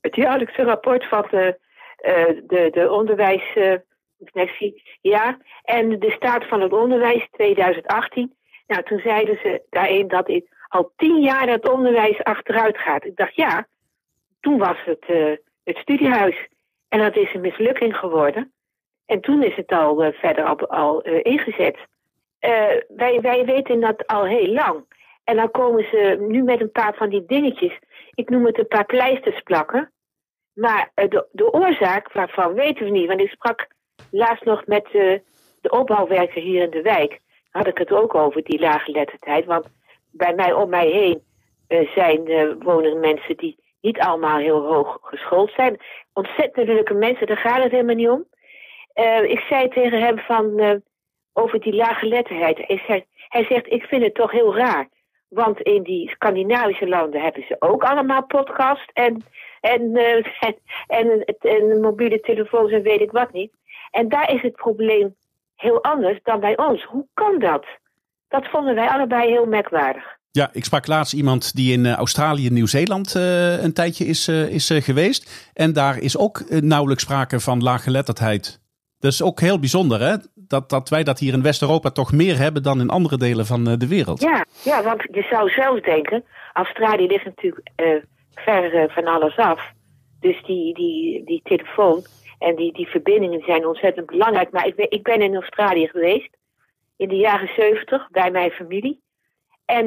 [0.00, 1.58] het jaarlijkse rapport van de,
[2.06, 4.82] uh, de, de onderwijsinspectie.
[5.00, 8.34] ja, en de staat van het onderwijs 2018.
[8.66, 13.04] Nou, toen zeiden ze daarin dat het al tien jaar het onderwijs achteruit gaat.
[13.04, 13.66] Ik dacht, ja,
[14.40, 15.04] toen was het
[15.64, 16.48] het studiehuis.
[16.88, 18.52] En dat is een mislukking geworden.
[19.06, 21.78] En toen is het al verder al, al ingezet.
[22.88, 24.84] Wij, wij weten dat al heel lang.
[25.24, 27.78] En dan komen ze nu met een paar van die dingetjes.
[28.14, 29.92] Ik noem het een paar pleisters plakken.
[30.52, 33.06] Maar eh, de, de oorzaak waarvan weten we niet.
[33.06, 33.66] Want ik sprak
[34.10, 35.18] laatst nog met uh,
[35.60, 37.20] de opbouwwerker hier in de wijk.
[37.50, 39.44] Had ik het ook over, die lage lettertijd.
[39.44, 39.66] Want
[40.10, 41.22] bij mij om mij heen
[41.94, 42.24] zijn,
[42.58, 45.80] wonen mensen die niet allemaal heel hoog geschoold zijn.
[46.12, 48.24] Ontzettend leuke mensen, daar gaat het helemaal niet om.
[49.24, 50.82] ik zei tegen hem van,
[51.32, 52.58] over die lage letterheid.
[52.66, 54.88] Hij, hij zegt, ik vind het toch heel raar
[55.32, 59.24] want in die Scandinavische landen hebben ze ook allemaal podcast en,
[59.60, 60.26] en, uh,
[60.98, 63.52] en, en, mobiele telefoons en weet ik wat niet.
[63.90, 65.14] En daar is het probleem
[65.56, 66.84] heel anders dan bij ons.
[66.84, 67.66] Hoe kan dat?
[68.28, 70.20] Dat vonden wij allebei heel merkwaardig.
[70.30, 74.70] Ja, ik sprak laatst iemand die in eh, Australië Nieuw-Zeeland uh, een tijdje is, is
[74.74, 75.50] geweest.
[75.54, 78.60] En daar is ook nauwelijks sprake van laaggeletterdheid.
[78.98, 80.16] Dat is ook heel bijzonder, hè?
[80.52, 83.68] Dat, dat wij dat hier in West-Europa toch meer hebben dan in andere delen van
[83.68, 84.20] eh, de wereld.
[84.20, 88.02] Ja, ja, want je zou zelfs denken, Australië ligt natuurlijk uh,
[88.34, 89.72] ver uh, van alles af.
[90.20, 92.04] Dus die, die, die telefoon
[92.38, 94.50] en die, die verbindingen zijn ontzettend belangrijk.
[94.50, 96.36] Maar ik ben, ik ben in Australië geweest
[96.96, 99.02] in de jaren zeventig bij mijn familie.
[99.64, 99.86] En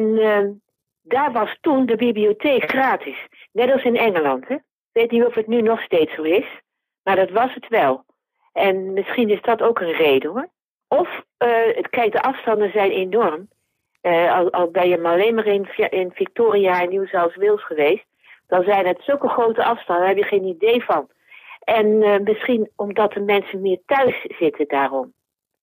[1.01, 3.27] daar was toen de bibliotheek gratis.
[3.51, 4.49] Net als in Engeland.
[4.49, 6.45] Ik weet niet of het nu nog steeds zo is,
[7.03, 8.05] maar dat was het wel.
[8.53, 10.53] En misschien is dat ook een reden hoor.
[10.99, 13.47] Of, uh, kijk, de afstanden zijn enorm.
[14.01, 15.47] Uh, al, al, ben je maar alleen maar
[15.89, 18.05] in, Victoria en Wales geweest,
[18.47, 21.09] dan zijn het zulke grote afstanden, daar heb je geen idee van.
[21.59, 25.13] En uh, misschien omdat de mensen meer thuis zitten daarom.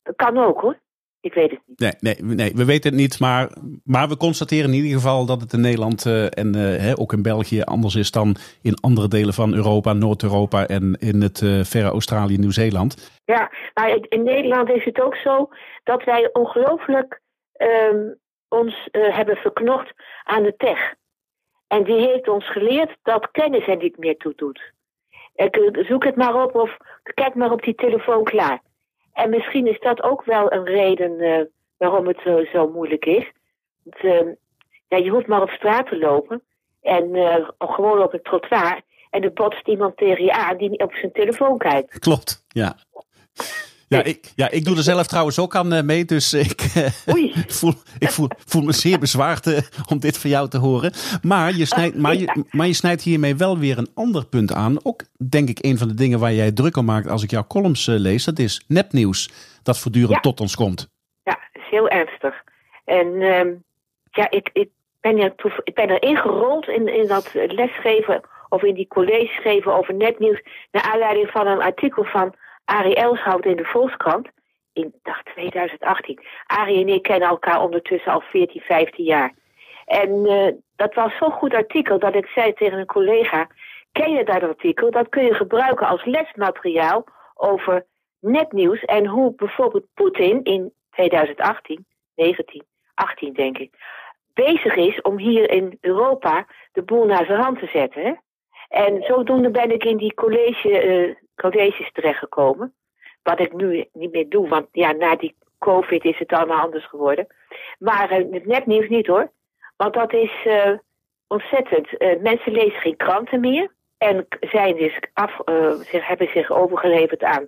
[0.02, 0.78] Dat kan ook hoor.
[1.22, 1.78] Ik weet het niet.
[1.78, 3.20] Nee, nee, nee, we weten het niet.
[3.20, 3.50] Maar,
[3.84, 7.22] maar we constateren in ieder geval dat het in Nederland uh, en uh, ook in
[7.22, 11.88] België anders is dan in andere delen van Europa, Noord-Europa en in het uh, verre
[11.88, 13.20] Australië, Nieuw-Zeeland.
[13.24, 15.48] Ja, maar in Nederland is het ook zo
[15.84, 17.20] dat wij ongelooflijk
[17.92, 19.92] um, ons hebben verknocht
[20.24, 20.94] aan de tech.
[21.66, 24.72] En die heeft ons geleerd dat kennis er niet meer toe doet.
[25.34, 26.76] Ik, zoek het maar op of
[27.14, 28.60] kijk maar op die telefoon klaar.
[29.12, 31.40] En misschien is dat ook wel een reden uh,
[31.76, 33.32] waarom het zo, zo moeilijk is.
[33.82, 34.32] Want, uh,
[34.88, 36.42] ja, je hoeft maar op straat te lopen
[36.82, 38.80] en uh, gewoon op het trottoir.
[39.10, 41.98] En er botst iemand tegen je aan die op zijn telefoon kijkt.
[41.98, 42.76] Klopt, ja.
[43.96, 46.04] Ja, ik, ja, ik doe er zelf trouwens ook aan eh, mee.
[46.04, 47.32] Dus ik, eh, Oei.
[47.58, 50.92] voel, ik voel, voel me zeer bezwaard uh, om dit van jou te horen.
[51.22, 54.76] Maar je, snijdt, maar, je, maar je snijdt hiermee wel weer een ander punt aan.
[54.82, 57.46] Ook denk ik een van de dingen waar jij druk om maakt als ik jouw
[57.46, 58.24] columns lees.
[58.24, 59.30] Dat is nepnieuws
[59.62, 60.90] dat voortdurend tot ons komt.
[61.22, 62.42] Ja, dat is heel ernstig.
[62.84, 63.40] En uh,
[64.10, 64.68] ja, ik, ik,
[65.00, 69.74] ben er, ik ben er ingerold in, in dat lesgeven of in die college geven
[69.74, 70.42] over nepnieuws.
[70.70, 74.28] Naar aanleiding van een artikel van Arie Elshout in de Volkskrant.
[74.72, 76.20] In dag 2018.
[76.46, 79.34] Arie en ik kennen elkaar ondertussen al 14, 15 jaar.
[79.84, 83.48] En uh, dat was zo'n goed artikel dat ik zei tegen een collega:
[83.92, 84.90] Ken je dat artikel?
[84.90, 87.86] Dat kun je gebruiken als lesmateriaal over
[88.20, 93.70] netnieuws en hoe bijvoorbeeld Poetin in 2018, 19, 18 denk ik,
[94.34, 98.22] bezig is om hier in Europa de boel naar zijn hand te zetten.
[98.68, 101.14] En zodoende ben ik in die college, uh,
[101.50, 102.74] colleges terechtgekomen.
[103.22, 106.86] Wat ik nu niet meer doe, want ja, na die COVID is het allemaal anders
[106.86, 107.26] geworden.
[107.78, 109.30] Maar uh, het nepnieuws niet hoor.
[109.76, 110.72] Want dat is uh,
[111.26, 111.88] ontzettend.
[112.20, 113.72] mensen lezen geen kranten meer.
[113.98, 115.38] En zijn dus af,
[115.90, 117.46] hebben zich overgeleverd aan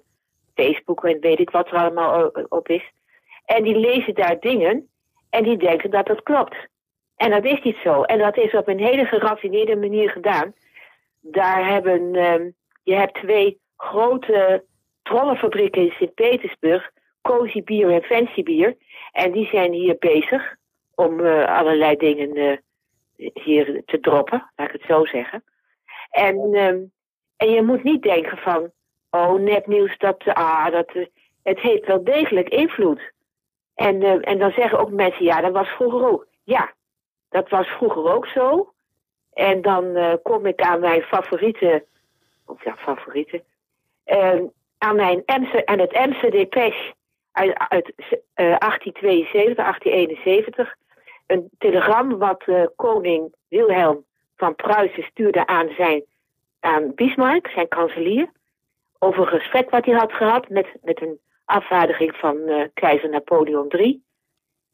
[0.54, 2.92] Facebook en weet ik wat er allemaal op is.
[3.44, 4.88] En die lezen daar dingen
[5.30, 6.56] en die denken dat dat klopt.
[7.16, 8.02] En dat is niet zo.
[8.02, 10.54] En dat is op een hele geraffineerde manier gedaan
[11.24, 12.52] daar hebben, uh,
[12.82, 14.64] je hebt twee grote
[15.02, 16.90] trollenfabrieken in Sint-Petersburg,
[17.22, 18.76] Cozy Bier en Fancy Bier.
[19.12, 20.56] En die zijn hier bezig
[20.94, 22.62] om allerlei dingen
[23.16, 25.44] hier te droppen, laat ik het zo zeggen.
[26.10, 26.82] En, ehm,
[27.36, 28.70] en je moet niet denken van,
[29.10, 30.92] oh, nepnieuws, dat, ah, dat,
[31.42, 33.12] het heeft wel degelijk invloed.
[33.74, 36.26] En, en dan zeggen ook mensen, ja, dat was vroeger ook.
[36.42, 36.74] Ja,
[37.28, 38.72] dat was vroeger ook zo.
[39.32, 41.86] En dan kom ik aan mijn favoriete,
[42.46, 43.44] of ja, favoriete,
[44.04, 46.94] Emse, aan het Emse Depeche
[47.32, 50.74] uit, uit uh, 1872, 1871.
[51.26, 54.04] Een telegram wat uh, koning Wilhelm
[54.36, 56.04] van Pruisen stuurde aan, zijn,
[56.60, 58.30] aan Bismarck, zijn kanselier.
[58.98, 63.68] Over een gesprek wat hij had gehad met, met een afvaardiging van uh, keizer Napoleon
[63.68, 64.02] III.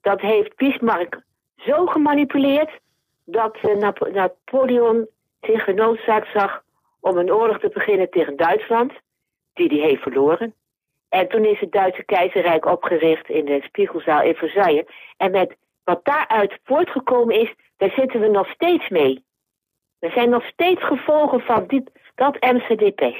[0.01, 1.21] Dat heeft Bismarck
[1.57, 2.71] zo gemanipuleerd
[3.25, 5.09] dat Nap Napoleon
[5.41, 6.63] zich genoodzaakt zag
[7.01, 8.93] om een oorlog te beginnen tegen Duitsland
[9.53, 10.55] die hij heeft verloren.
[11.09, 14.85] En toen is het Duitse keizerrijk opgericht in de Spiegelzaal in Versailles.
[15.17, 19.25] En met wat daaruit voortgekomen is, daar zitten we nog steeds mee.
[19.99, 23.15] Er zijn nog steeds gevolgen van dit, dat MCDP.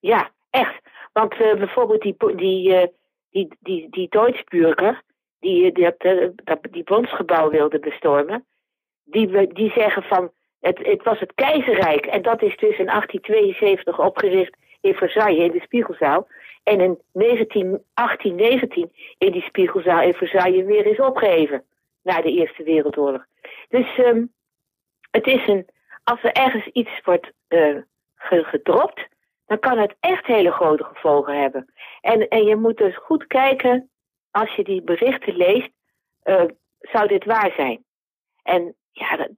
[0.00, 0.80] Ja, echt.
[1.12, 2.86] Want uh, bijvoorbeeld die, die, uh,
[3.30, 5.02] die, die, die Duitsburger,
[5.40, 8.46] die, die, uh, die bondsgebouw wilde bestormen,
[9.04, 12.06] die, die zeggen van het, het was het keizerrijk.
[12.06, 14.56] En dat is dus in 1872 opgericht
[14.88, 16.28] in Versailles in de Spiegelzaal.
[16.62, 21.64] En in 19, 1819 in die Spiegelzaal in Versailles weer is opgeheven.
[22.02, 23.24] Na de Eerste Wereldoorlog.
[23.68, 24.32] Dus um,
[25.10, 25.66] het is een.
[26.04, 27.76] Als er ergens iets wordt uh,
[28.16, 29.08] gedropt,
[29.46, 31.72] dan kan het echt hele grote gevolgen hebben.
[32.00, 33.90] En, en je moet dus goed kijken,
[34.30, 35.70] als je die berichten leest,
[36.24, 36.44] uh,
[36.80, 37.84] zou dit waar zijn?
[38.42, 39.28] En ja,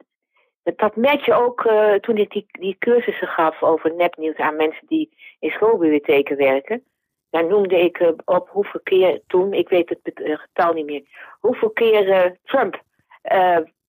[0.62, 4.86] dat, merk je ook uh, toen ik die, die cursussen gaf over nepnieuws aan mensen
[4.86, 6.84] die in schoolbibliotheken werken.
[7.30, 11.02] Daar noemde ik uh, op hoeveel keer toen, ik weet het uh, getal niet meer,
[11.40, 12.82] hoeveel keer Trump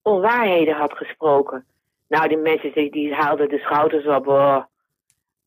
[0.02, 1.66] onwaarheden had gesproken.
[2.08, 4.28] Nou, die mensen die, die haalden de schouders op.
[4.28, 4.64] Oh.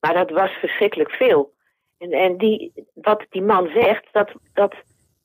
[0.01, 1.53] Maar dat was verschrikkelijk veel.
[1.99, 4.75] En, en die, wat die man zegt, dat, dat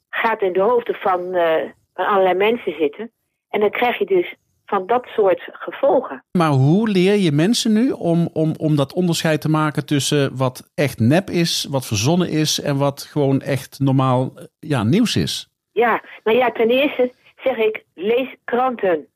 [0.09, 1.31] gaat in de hoofden van,
[1.93, 3.11] van allerlei mensen zitten.
[3.49, 4.35] En dan krijg je dus
[4.69, 6.23] van dat soort gevolgen.
[6.31, 10.71] Maar hoe leer je mensen nu om, om, om dat onderscheid te maken tussen wat
[10.75, 15.49] echt nep is, wat verzonnen is en wat gewoon echt normaal ja, nieuws is?
[15.71, 17.11] Ja, nou ja, ten eerste
[17.43, 19.07] zeg ik, lees kranten.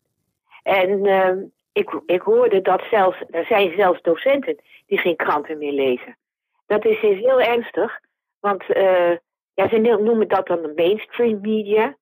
[0.63, 1.29] En uh,
[1.73, 4.55] ik, ik hoorde dat zelfs, er zijn zelfs docenten
[4.87, 6.17] die geen kranten meer lezen.
[6.65, 7.99] Dat is dus heel ernstig,
[8.39, 9.11] want uh,
[9.53, 11.95] ja, ze noemen dat dan de mainstream media.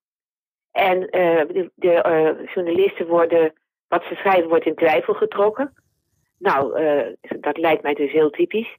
[0.72, 1.10] En uh,
[1.48, 3.52] de, de uh, journalisten worden,
[3.88, 5.74] wat ze schrijven, wordt in twijfel getrokken.
[6.38, 7.06] Nou, uh,
[7.40, 8.76] dat lijkt mij dus heel typisch.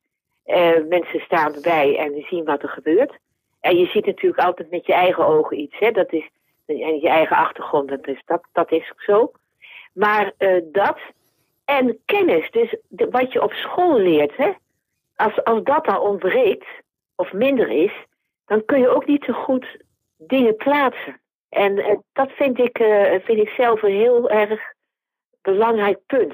[0.90, 3.18] mensen staan erbij en zien wat er gebeurt.
[3.60, 5.80] En je ziet natuurlijk altijd met je eigen ogen iets.
[5.80, 5.92] Hè?
[5.92, 6.30] Dat is,
[6.66, 9.32] en je eigen achtergrond, dat is, dat, dat is zo.
[9.94, 10.34] Maar
[10.72, 10.98] dat
[11.66, 14.52] en kennis, dus wat je op school leert, hè?
[15.16, 16.68] Als, als dat al ontbreekt
[17.16, 17.94] of minder is,
[18.46, 19.78] dan kun je ook niet zo goed
[20.18, 21.22] dingen plaatsen.
[21.54, 24.62] En uh, dat vind ik, uh, vind ik zelf een heel erg
[25.42, 26.34] belangrijk punt.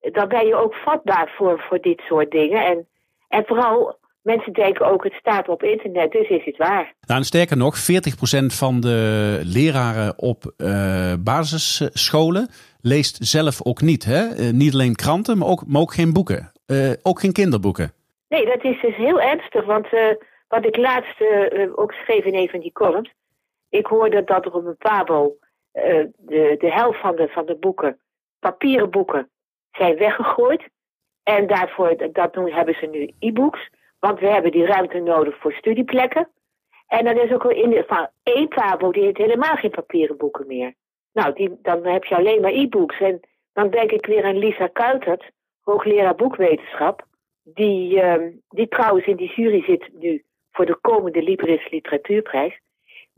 [0.00, 2.64] Dan ben je ook vatbaar voor, voor dit soort dingen.
[2.64, 2.88] En,
[3.28, 6.94] en vooral, mensen denken ook, het staat op internet, dus is het waar.
[7.00, 7.78] Nou, en sterker nog, 40%
[8.46, 12.48] van de leraren op uh, basisscholen
[12.80, 14.04] leest zelf ook niet.
[14.04, 14.52] Hè?
[14.52, 16.52] niet alleen kranten, maar ook, maar ook geen boeken.
[17.02, 17.92] ook geen kinderboeken.
[18.28, 19.64] Nee, dat is dus heel ernstig.
[19.64, 19.86] Want
[20.48, 21.16] wat ik laatst
[21.74, 23.10] ook schreef in een van die columns
[23.76, 25.36] ik hoorde dat er op een Pabo
[25.72, 28.00] uh, de, de helft van de, van de boeken,
[28.38, 29.30] papieren boeken,
[29.70, 30.68] zijn weggegooid.
[31.22, 33.70] En daarvoor dat doen, hebben ze nu e-books.
[33.98, 36.28] Want we hebben die ruimte nodig voor studieplekken.
[36.86, 40.16] En dan is ook al in de, van één Pabo, die heeft helemaal geen papieren
[40.16, 40.74] boeken meer.
[41.12, 43.00] Nou, die, dan heb je alleen maar e-books.
[43.00, 43.20] En
[43.52, 47.06] dan denk ik weer aan Lisa Kuitert, hoogleraar boekwetenschap.
[47.42, 48.14] Die, uh,
[48.48, 52.60] die trouwens in die jury zit nu voor de komende Libris Literatuurprijs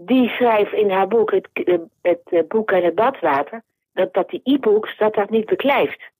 [0.00, 4.28] die schrijft in haar boek, het, eh, het, eh, boek en het badwater, dat, dat
[4.30, 6.11] die e-books, dat dat niet beklijft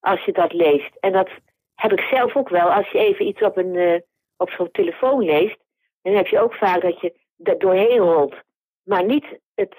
[0.00, 0.90] als je dat leest.
[1.00, 1.28] En dat
[1.74, 2.72] heb ik zelf ook wel.
[2.72, 3.98] Als je even iets op, een, uh,
[4.36, 5.56] op zo'n telefoon leest,
[6.02, 8.34] dan heb je ook vaak dat je dat doorheen rolt,
[8.82, 9.74] maar niet, het,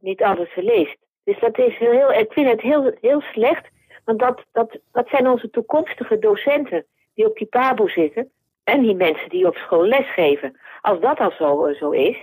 [0.00, 0.96] niet alles leest.
[1.24, 3.68] Dus dat is heel, ik vind het heel, heel slecht,
[4.04, 8.30] want dat, dat, dat zijn onze toekomstige docenten die op die pabo zitten
[8.64, 10.60] en die mensen die op school lesgeven.
[10.80, 12.18] Als dat al zo, zo is,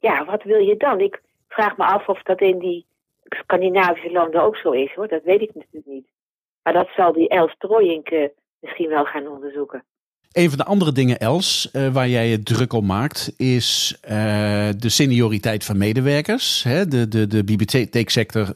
[0.00, 1.00] ja, wat wil je dan?
[1.00, 2.86] Ik vraag me af of dat in die
[3.24, 5.08] Scandinavische landen ook zo is, hoor.
[5.08, 6.06] Dat weet ik natuurlijk niet.
[6.62, 8.10] Maar dat zal die Els Trojink
[8.60, 9.84] misschien wel gaan onderzoeken.
[10.32, 14.10] Een van de andere dingen, Els, uh, waar jij je druk om maakt, is uh,
[14.78, 16.62] de senioriteit van medewerkers.
[16.62, 16.88] Hè?
[16.88, 18.54] De, de, de bibliotheeksector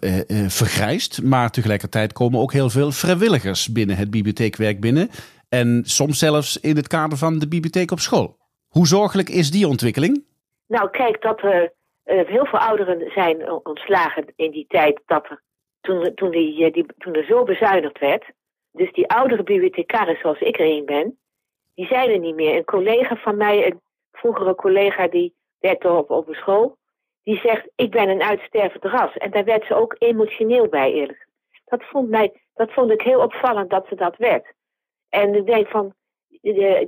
[0.49, 5.11] vergrijst, maar tegelijkertijd komen ook heel veel vrijwilligers binnen het bibliotheekwerk binnen.
[5.49, 8.37] En soms zelfs in het kader van de bibliotheek op school.
[8.69, 10.25] Hoe zorgelijk is die ontwikkeling?
[10.66, 11.72] Nou, kijk, dat er
[12.05, 15.42] heel veel ouderen zijn ontslagen in die tijd dat er,
[15.81, 18.24] toen, toen, die, die, toen er zo bezuinigd werd.
[18.72, 21.18] Dus die oudere bibliothecaris zoals ik er een ben,
[21.74, 22.57] die zijn er niet meer.
[22.57, 23.81] Een collega van mij, een
[24.12, 26.77] vroegere collega die werkte op, op een school,
[27.22, 29.16] die zegt: Ik ben een uitstervend ras.
[29.16, 31.29] En daar werd ze ook emotioneel bij, eerlijk.
[31.64, 34.53] Dat vond, mij, dat vond ik heel opvallend dat ze dat werd.
[35.09, 35.94] En ik denk van: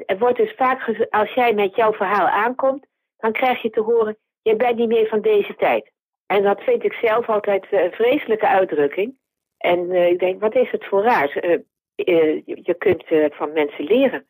[0.07, 2.87] er wordt dus vaak als jij met jouw verhaal aankomt,
[3.17, 5.91] dan krijg je te horen: Je bent niet meer van deze tijd.
[6.27, 9.17] En dat vind ik zelf altijd een vreselijke uitdrukking.
[9.59, 11.45] En uh, ik denk: Wat is het voor raar?
[11.45, 14.27] Uh, je kunt van mensen leren.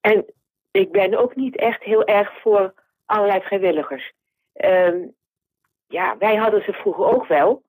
[0.00, 0.24] En
[0.70, 2.74] ik ben ook niet echt heel erg voor
[3.06, 4.12] allerlei vrijwilligers.
[4.64, 5.14] Um,
[5.86, 7.62] ja, wij hadden ze vroeger ook wel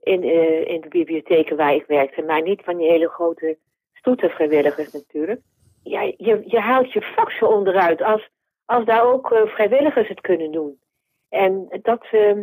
[0.00, 0.22] in,
[0.66, 3.58] in de bibliotheken waar ik werkte, maar niet van die hele grote
[3.92, 5.40] stoete vrijwilligers natuurlijk.
[5.82, 8.28] Ja, je, je haalt je vak zo onderuit als,
[8.66, 10.80] als daar ook uh, vrijwilligers het kunnen doen.
[11.28, 12.36] En dat, uh,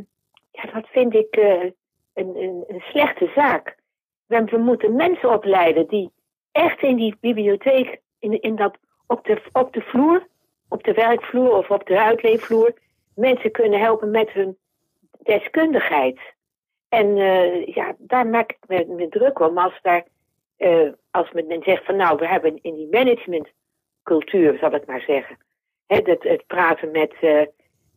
[0.51, 1.63] ja, dat vind ik uh,
[2.13, 3.77] een, een, slechte zaak.
[4.25, 6.11] We, moeten mensen opleiden die
[6.51, 10.27] echt in die bibliotheek, in, in dat op de, op de vloer,
[10.69, 12.73] op de werkvloer of op de uitleefvloer,
[13.15, 14.57] mensen kunnen helpen met hun
[15.23, 16.19] deskundigheid.
[16.89, 19.57] En uh, ja, daar maak ik me, druk om.
[19.57, 20.03] Als, daar,
[21.11, 25.37] als men zegt van nou, we hebben in die managementcultuur, zal ik maar zeggen,
[25.95, 27.41] het, praten met, uh,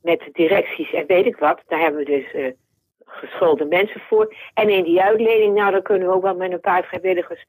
[0.02, 2.54] met directies en weet ik wat, daar hebben we dus
[3.04, 4.34] geschoolde mensen voor.
[4.54, 7.46] En in die uitleding, nou, dan kunnen we ook wel met een paar vrijwilligers,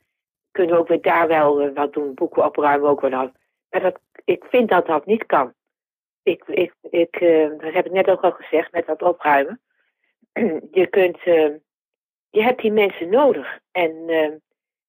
[0.52, 3.32] kunnen we ook weer daar wel wat doen, boeken opruimen ook wel
[3.70, 5.54] maar dat, ik vind dat dat niet kan.
[6.24, 9.62] Ik, ik, ik, uh, dat heb ik net ook al gezegd met dat opruimen.
[10.72, 11.56] je kunt, uh,
[12.30, 13.60] je hebt die mensen nodig.
[13.72, 14.32] En uh,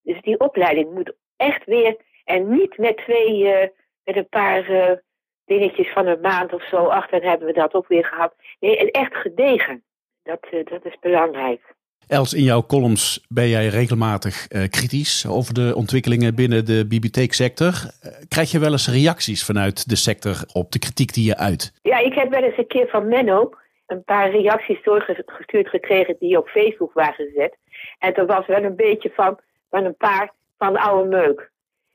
[0.03, 3.71] dus die opleiding moet echt weer, en niet met twee,
[4.05, 5.03] met een paar
[5.49, 8.35] dingetjes van een maand of zo, ach, dan hebben we dat ook weer gehad.
[8.61, 9.83] Nee, en echt gedegen.
[10.23, 11.77] Dat, dat is belangrijk.
[12.07, 17.73] Els, in jouw columns ben jij regelmatig uh, kritisch over de ontwikkelingen binnen de bibliotheeksector.
[17.73, 21.73] Uh, krijg je wel eens reacties vanuit de sector op de kritiek die je uit?
[21.83, 23.51] Ja, ik heb wel eens een keer van Menno
[23.87, 27.57] een paar reacties doorgestuurd gekregen die op Facebook waren gezet.
[27.99, 29.39] En er was wel een beetje van,
[29.71, 31.51] van een paar van oude meuk.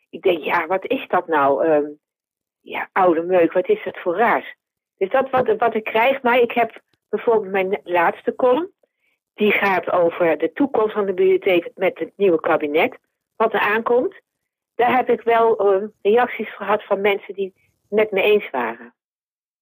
[0.09, 1.67] Ik denk, ja, wat is dat nou?
[1.67, 1.99] Um,
[2.63, 4.55] ja, oude meuk, wat is dat voor raars?
[4.97, 8.71] Dus dat wat, wat ik krijg, maar ik heb bijvoorbeeld mijn laatste column
[9.33, 12.97] die gaat over de toekomst van de bibliotheek met het nieuwe kabinet,
[13.35, 14.21] wat er aankomt.
[14.75, 17.53] Daar heb ik wel uh, reacties gehad van mensen die
[17.89, 18.93] met me eens waren.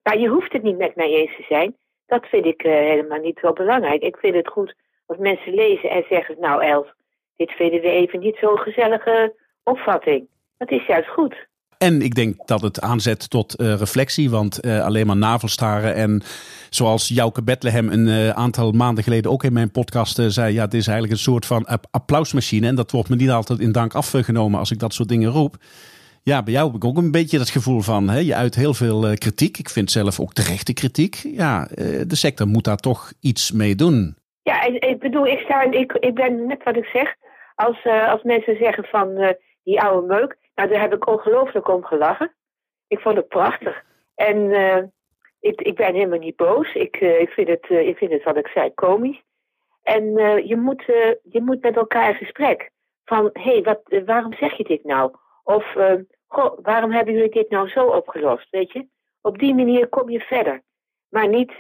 [0.03, 1.77] Maar je hoeft het niet met mij eens te zijn.
[2.05, 4.01] Dat vind ik uh, helemaal niet zo belangrijk.
[4.01, 6.93] Ik vind het goed als mensen lezen en zeggen: Nou, Els,
[7.35, 10.27] dit vinden we even niet zo'n gezellige opvatting.
[10.57, 11.49] Dat is juist goed.
[11.82, 15.96] En ik denk dat het aanzet tot uh, reflectie, want uh, alleen maar navelstaren.
[15.96, 16.22] En
[16.70, 20.74] zoals Jouke Bethlehem een uh, aantal maanden geleden ook in mijn podcast zei: ja, het
[20.74, 22.67] is eigenlijk een soort van applausmachine.
[22.67, 25.56] En dat wordt me niet altijd in dank afgenomen als ik dat soort dingen roep.
[26.24, 28.74] Ja, bij jou heb ik ook een beetje dat gevoel van, hè, je uit heel
[28.74, 29.58] veel kritiek.
[29.58, 31.15] Ik vind zelf ook terechte kritiek.
[31.15, 31.67] Ja,
[32.08, 34.15] de sector moet daar toch iets mee doen.
[34.44, 37.15] Ja, ik bedoel, ik, sta, ik, ik ben net wat ik zeg.
[37.56, 42.36] Als, als mensen zeggen van die oude meuk nou, daar heb ik ongelooflijk om gelachen.
[42.88, 43.84] Ik vond het prachtig.
[44.15, 44.84] En uh,
[45.39, 46.74] ik, ik ben helemaal niet boos.
[46.74, 49.21] Ik, uh, ik, vind, het, uh, ik vind het, wat ik zei, komisch.
[49.84, 50.04] En
[50.47, 50.84] je, moet,
[51.24, 52.71] je moet met elkaar in gesprek.
[53.06, 55.15] Van, hé, hey, waarom zeg je dit nou?
[55.43, 55.74] Of,
[56.62, 58.50] waarom hebben jullie dit nou zo opgelost?
[58.50, 58.88] Weet je?
[59.21, 60.62] Op die manier kom je verder.
[61.10, 61.54] Maar niet,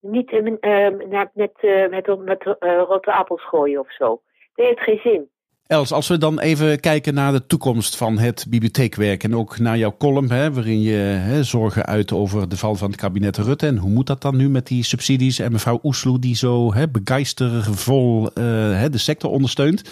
[0.00, 4.22] niet met, met, met, met rotte appels gooien of zo.
[4.54, 5.30] Dat heeft geen zin.
[5.66, 9.76] Els, als we dan even kijken naar de toekomst van het bibliotheekwerk en ook naar
[9.76, 13.66] jouw column, hè, waarin je hè, zorgen uit over de val van het kabinet Rutte.
[13.66, 16.88] En hoe moet dat dan nu met die subsidies en mevrouw Oesloe die zo hè,
[16.88, 18.30] begeistervol
[18.80, 19.82] hè, de sector ondersteunt.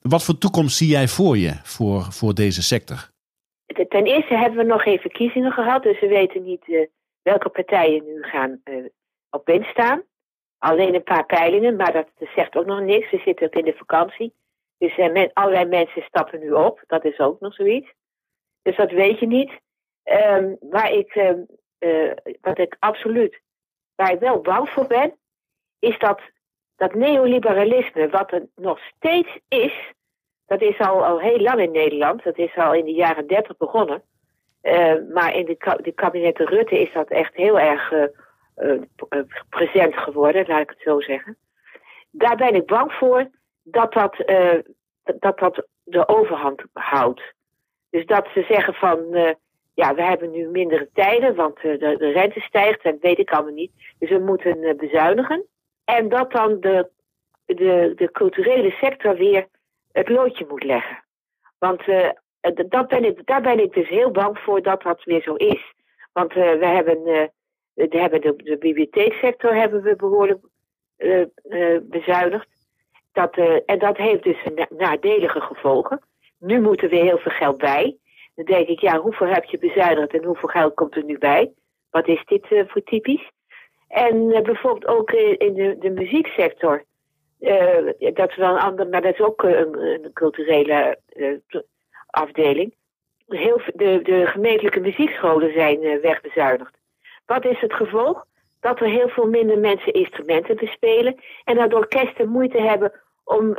[0.00, 3.10] Wat voor toekomst zie jij voor je, voor, voor deze sector?
[3.88, 6.86] Ten eerste hebben we nog geen verkiezingen gehad, dus we weten niet uh,
[7.22, 8.84] welke partijen nu gaan uh,
[9.30, 10.02] op winst staan.
[10.58, 13.10] Alleen een paar peilingen, maar dat zegt ook nog niks.
[13.10, 14.32] We zitten ook in de vakantie.
[14.82, 16.82] Dus uh, allerlei mensen stappen nu op.
[16.86, 17.92] Dat is ook nog zoiets.
[18.62, 19.50] Dus dat weet je niet.
[20.04, 21.46] Um, waar ik, um,
[21.78, 23.40] uh, wat ik absoluut,
[23.94, 25.16] waar ik wel bang voor ben,
[25.78, 26.20] is dat,
[26.76, 29.92] dat neoliberalisme, wat er nog steeds is,
[30.46, 33.56] dat is al, al heel lang in Nederland, dat is al in de jaren dertig
[33.56, 34.02] begonnen.
[35.12, 37.92] maar in de, de kabinetten Rutte is dat echt heel erg
[39.48, 41.36] present geworden, laat ik het zo zeggen.
[42.10, 43.30] Daar ben ik bang voor
[43.62, 44.16] dat dat,
[45.18, 47.22] dat, dat de overhand houdt.
[47.90, 48.98] Dus dat ze zeggen van,
[49.74, 53.52] ja, we hebben nu mindere tijden, want de, de rente stijgt en weet ik allemaal
[53.52, 53.72] niet.
[53.98, 55.46] Dus we moeten bezuinigen.
[55.84, 56.90] En dat dan de,
[57.44, 59.46] de, de culturele sector weer
[59.92, 61.04] het loodje moet leggen.
[61.58, 61.82] Want
[62.68, 65.74] dat ben ik, daar ben ik dus heel bang voor dat dat weer zo is.
[66.12, 67.02] Want we hebben,
[67.74, 70.40] we hebben de, de bibliotheeksector hebben we behoorlijk
[71.82, 72.48] bezuinigd.
[73.12, 73.36] Dat,
[73.66, 74.36] en dat heeft dus
[74.68, 76.00] nadelige gevolgen.
[76.38, 77.96] Nu moet er weer heel veel geld bij.
[78.34, 81.52] Dan denk ik, ja, hoeveel heb je bezuinigd en hoeveel geld komt er nu bij?
[81.90, 83.30] Wat is dit voor typisch?
[83.88, 86.84] En bijvoorbeeld ook in de, de muzieksector
[87.98, 90.98] dat is wel een ander, maar dat is ook een, een culturele
[92.06, 92.74] afdeling.
[93.26, 96.78] Heel, de, de gemeentelijke muziekscholen zijn wegbezuinigd.
[97.26, 98.26] Wat is het gevolg?
[98.62, 102.92] Dat er heel veel minder mensen instrumenten bespelen en dat orkesten moeite hebben
[103.24, 103.56] om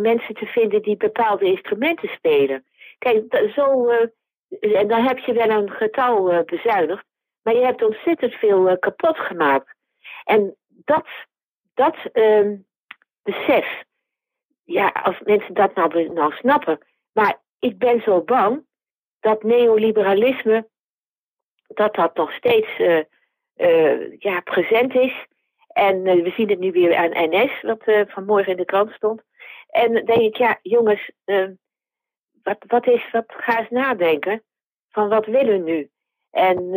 [0.00, 2.64] mensen te vinden die bepaalde instrumenten spelen.
[2.98, 3.88] Kijk, zo,
[4.60, 7.04] en dan heb je wel een getal bezuinigd,
[7.42, 9.74] maar je hebt ontzettend veel kapot gemaakt.
[10.24, 11.06] En dat,
[11.74, 12.56] dat ehm,
[13.22, 13.84] besef.
[14.64, 16.78] Ja, als mensen dat nou, nou snappen.
[17.12, 18.64] Maar ik ben zo bang
[19.20, 20.68] dat neoliberalisme,
[21.66, 22.68] dat dat nog steeds
[24.18, 25.26] ja, present is.
[25.66, 29.22] En uh, we zien het nu weer aan NS, wat vanmorgen in de krant stond.
[29.68, 31.10] En dan denk ik, ja, jongens,
[32.42, 34.42] wat, wat is, wat, ga eens nadenken
[34.88, 35.90] van wat willen we nu?
[36.30, 36.72] En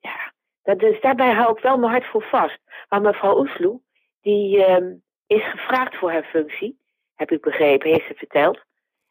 [0.00, 0.32] ja,
[0.62, 2.58] dat, dus daarbij hou ik wel mijn hart voor vast.
[2.88, 3.80] Maar mevrouw Oesloe,
[4.20, 4.94] die, ehm,
[5.28, 6.78] is gevraagd voor haar functie,
[7.14, 8.60] heb ik begrepen, heeft ze verteld.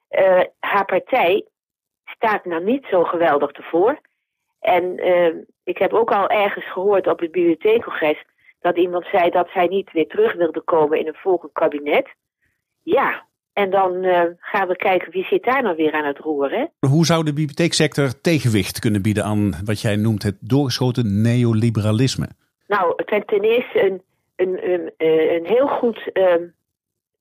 [0.09, 1.47] Uh, haar partij
[2.05, 4.01] staat nou niet zo geweldig ervoor.
[4.59, 8.23] En uh, ik heb ook al ergens gehoord op het bibliotheekcongres
[8.59, 12.07] dat iemand zei dat zij niet weer terug wilde komen in een volgend kabinet.
[12.83, 16.51] Ja, en dan uh, gaan we kijken wie zit daar nou weer aan het roer.
[16.51, 16.65] Hè?
[16.87, 22.27] Hoe zou de bibliotheeksector tegenwicht kunnen bieden aan wat jij noemt het doorgeschoten neoliberalisme?
[22.67, 24.01] Nou, ten eerste een
[24.37, 26.53] een, een, eh, een heel goed, um,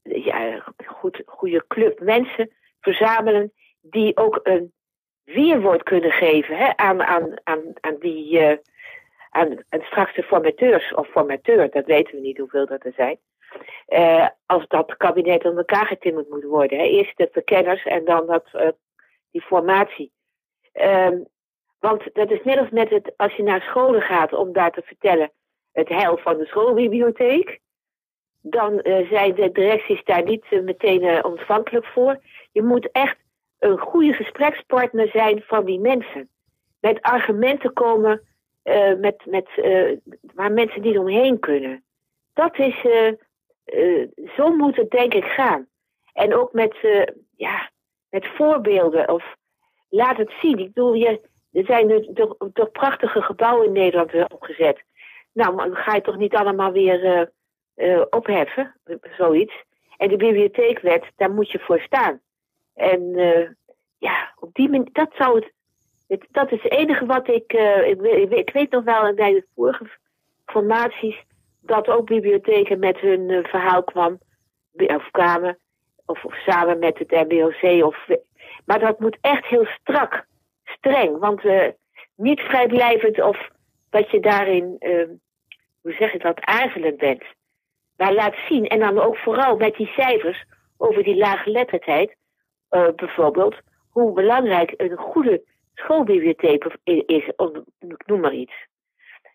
[0.02, 4.72] ja, goed, goede club mensen verzamelen die ook een
[5.26, 8.40] weerwoord kunnen geven hè, aan, aan, aan, aan die.
[8.40, 8.56] Uh,
[9.30, 13.18] aan, straks de formateurs of formateur, dat weten we niet hoeveel dat er zijn.
[13.88, 16.78] Uh, als dat kabinet aan elkaar getimmerd moet worden.
[16.78, 16.84] Hè.
[16.84, 18.68] Eerst de verkenners en dan dat, uh,
[19.30, 20.12] die formatie.
[20.72, 21.26] Um,
[21.78, 24.82] want dat is net als met het, als je naar scholen gaat om daar te
[24.84, 25.30] vertellen
[25.72, 27.60] het heil van de schoolbibliotheek.
[28.40, 32.20] Dan zijn de directies daar niet meteen ontvankelijk voor.
[32.52, 33.16] Je moet echt
[33.58, 36.28] een goede gesprekspartner zijn van die mensen.
[36.80, 38.22] Met argumenten komen
[39.00, 39.48] met, met,
[40.34, 41.84] waar mensen niet omheen kunnen.
[42.32, 42.86] Dat is,
[44.36, 45.66] zo moet het denk ik gaan.
[46.12, 46.76] En ook met,
[47.36, 47.70] ja,
[48.10, 49.36] met voorbeelden of
[49.88, 50.58] laat het zien.
[50.58, 51.20] Ik bedoel, je,
[51.52, 52.14] er zijn
[52.52, 54.82] toch prachtige gebouwen in Nederland opgezet.
[55.32, 57.30] Nou, dan ga je toch niet allemaal weer
[58.10, 58.74] opheffen,
[59.16, 59.54] zoiets.
[59.96, 62.20] En de bibliotheekwet, daar moet je voor staan.
[62.76, 63.48] En uh,
[63.98, 65.52] ja, op die manier, dat zou het,
[66.08, 67.52] het, dat is het enige wat ik,
[67.84, 68.00] ik,
[68.30, 69.98] ik, weet nog wel bij de vorige
[70.46, 71.24] formaties,
[71.60, 74.18] dat ook bibliotheken met hun verhaal kwam,
[74.72, 75.58] of kwamen,
[76.06, 77.84] of, samen met het MBOC.
[77.84, 78.06] Of,
[78.64, 80.26] maar dat moet echt heel strak,
[80.64, 81.42] streng, want
[82.14, 83.50] niet vrijblijvend of
[83.90, 84.78] dat je daarin
[85.86, 87.22] hoe zeg ik dat, aarzelend bent.
[87.96, 90.44] Maar laat zien, en dan ook vooral met die cijfers
[90.76, 92.16] over die laaggeletterdheid,
[92.70, 93.54] uh, bijvoorbeeld,
[93.88, 95.42] hoe belangrijk een goede
[95.74, 97.26] schoolbibliotheek is,
[97.78, 98.66] ik noem maar iets.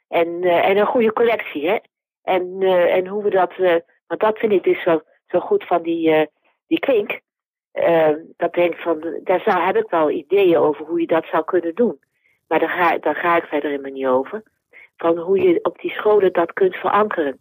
[0.08, 1.78] En, uh, en een goede collectie, hè.
[2.24, 3.54] En, uh, en hoe we dat,
[4.08, 6.30] want dat vind ik dus zo, zo goed van die,
[6.68, 7.20] die klink.
[8.38, 11.76] dat denk van, daar zou, heb ik wel ideeën over hoe je dat zou kunnen
[11.76, 12.00] doen.
[12.48, 14.44] Maar daar ga, daar ga ik verder helemaal niet over
[15.02, 17.40] van hoe je op die scholen dat kunt verankeren.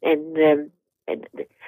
[0.00, 0.50] En, uh,
[1.04, 1.20] en,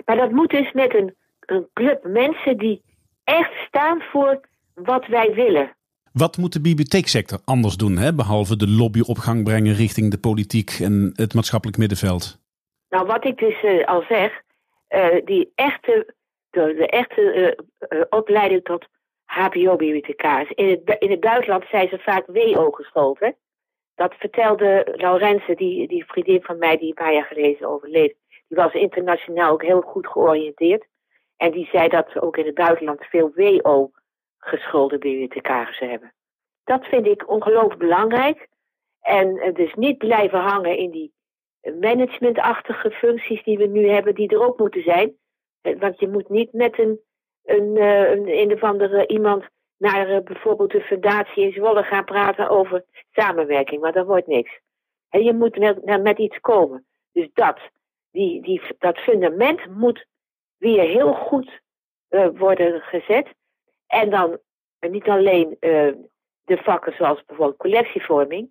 [0.05, 2.83] maar dat moet dus met een, een club mensen die
[3.31, 4.41] echt staan voor
[4.74, 5.76] wat wij willen.
[6.12, 8.14] Wat moet de bibliotheeksector anders doen, hè?
[8.14, 12.39] behalve de lobby op gang brengen richting de politiek en het maatschappelijk middenveld?
[12.89, 14.43] Nou, wat ik dus uh, al zeg,
[14.89, 16.14] uh, die echte,
[16.51, 17.57] de, de echte
[17.89, 18.87] uh, opleiding tot
[19.24, 20.51] HBO-bibliothecaris.
[20.51, 23.18] In het, in het buitenland zijn ze vaak WO geschoold,
[23.95, 28.14] dat vertelde Laurence, die, die vriendin van mij die een paar jaar geleden overleed.
[28.49, 30.87] Die was internationaal ook heel goed georiënteerd.
[31.41, 33.91] En die zei dat ze ook in het buitenland veel WO
[34.38, 36.12] geschoolde bibliothecarissen hebben.
[36.64, 38.49] dat vind ik ongelooflijk belangrijk.
[39.01, 41.12] En dus niet blijven hangen in die
[41.80, 45.16] managementachtige functies die we nu hebben, die er ook moeten zijn.
[45.78, 47.01] Want je moet niet met een,
[47.45, 49.45] een, een, een of andere iemand
[49.76, 54.61] naar bijvoorbeeld de fundatie in Zwolle gaan praten over samenwerking, maar dat wordt niks.
[55.09, 56.86] En je moet met, met iets komen.
[57.12, 57.59] Dus dat,
[58.11, 60.09] die, die, dat fundament moet
[60.61, 61.61] weer heel goed
[62.11, 63.27] uh, worden gezet.
[63.87, 64.39] En dan
[64.81, 65.93] niet alleen uh,
[66.45, 68.51] de vakken zoals bijvoorbeeld collectievorming,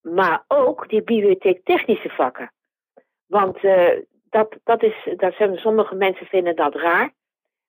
[0.00, 2.52] maar ook die bibliotheektechnische vakken.
[3.26, 3.58] Want
[4.30, 7.12] dat, dat is, dat zijn, sommige mensen vinden dat raar.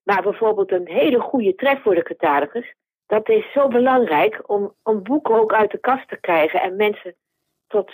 [0.03, 2.73] Maar bijvoorbeeld een hele goede trefwoordencatalogus,
[3.05, 7.15] dat is zo belangrijk om, om boeken ook uit de kast te krijgen en mensen
[7.67, 7.93] tot,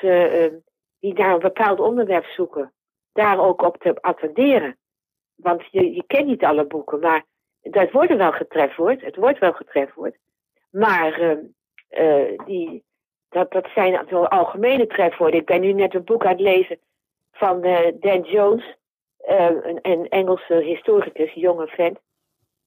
[0.99, 2.73] die naar een bepaald onderwerp zoeken,
[3.13, 4.77] daar ook op te attenderen.
[5.43, 7.23] Want je, kent niet alle boeken, maar
[7.61, 9.01] dat wordt wel getrefwoord.
[9.01, 10.17] Het wordt wel getrefwoord.
[10.69, 12.83] Maar uh, die,
[13.29, 15.39] dat, dat zijn zo algemene trefwoorden.
[15.39, 16.79] Ik ben nu net een boek aan het lezen
[17.31, 18.77] van uh, Dan Jones,
[19.17, 21.99] een, een, Engelse historicus, jonge vent.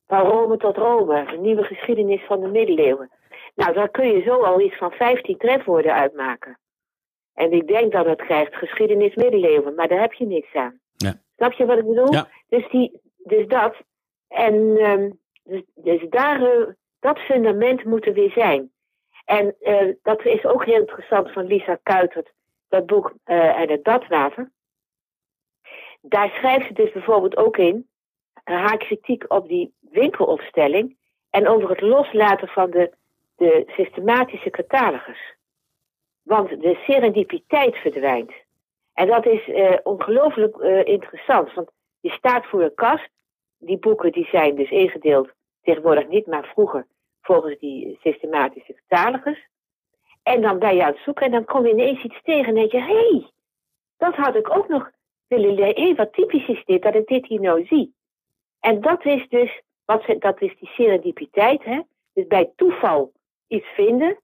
[0.06, 3.10] Van Rome tot Rome, een nieuwe geschiedenis van de middeleeuwen.
[3.54, 6.58] Nou, daar kun je zo al iets van 15 trefwoorden uitmaken.
[7.34, 10.80] En ik denk dat het krijgt geschiedenis middeleeuwen, maar daar heb je niks aan.
[10.96, 11.20] Ja.
[11.36, 12.12] Snap je wat ik bedoel?
[12.12, 12.28] Ja.
[12.48, 13.74] Dus, die, dus dat.
[14.28, 16.68] En um, dus, dus daar, uh,
[17.00, 18.70] dat fundament moet er weer zijn.
[19.24, 22.32] En uh, dat is ook heel interessant van Lisa Kuitert,
[22.68, 24.50] dat boek uh, en het badwater.
[26.00, 27.88] Daar schrijft ze dus bijvoorbeeld ook in
[28.44, 30.96] haar kritiek op die winkelopstelling
[31.30, 32.92] en over het loslaten van de,
[33.36, 35.34] de systematische catalogus.
[36.22, 38.32] Want de serendipiteit verdwijnt.
[38.96, 41.54] En dat is uh, ongelooflijk uh, interessant.
[41.54, 41.70] Want
[42.00, 43.08] je staat voor een kast.
[43.58, 45.30] Die boeken die zijn dus ingedeeld
[45.62, 46.86] tegenwoordig niet, maar vroeger
[47.20, 49.48] volgens die systematische catalogus.
[50.22, 52.54] En dan ben je aan het zoeken en dan kom je ineens iets tegen en
[52.54, 53.30] denk je, hé, hey,
[53.96, 54.90] dat had ik ook nog
[55.26, 55.82] willen lezen.
[55.82, 57.94] Hé, wat typisch is dit, dat ik dit hier nou zie.
[58.60, 61.80] En dat is dus, wat, dat is die serendipiteit, hè.
[62.12, 63.12] Dus bij toeval
[63.46, 64.18] iets vinden.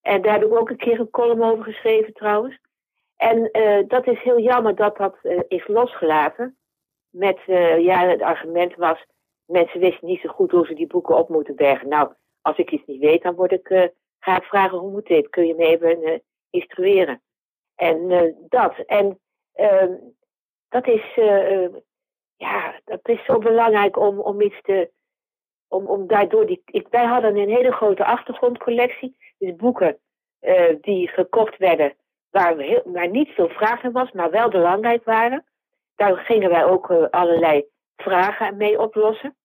[0.00, 2.58] En daar heb ik ook een keer een column over geschreven trouwens.
[3.18, 6.58] En uh, dat is heel jammer dat dat uh, is losgelaten.
[7.10, 9.06] Met, uh, ja, het argument was,
[9.44, 11.88] mensen wisten niet zo goed hoe ze die boeken op moeten bergen.
[11.88, 15.28] Nou, als ik iets niet weet, dan word ik, ga ik vragen hoe moet dit?
[15.28, 17.22] Kun je me even instrueren?
[17.74, 18.74] En dat.
[18.86, 19.20] En
[19.52, 19.92] ehm,
[20.68, 21.14] dat is,
[22.36, 24.90] ja, dat is zo belangrijk om, om iets te,
[25.68, 29.16] om, om daardoor die, ik, wij hadden een hele grote achtergrondcollectie.
[29.38, 29.98] Dus boeken
[30.80, 31.96] die gekocht werden
[32.30, 35.44] waar, heel, niet veel vraag in was, maar wel belangrijk waren.
[35.96, 37.64] Daar gingen wij ook uh, allerlei
[37.96, 39.36] vragen mee oplossen.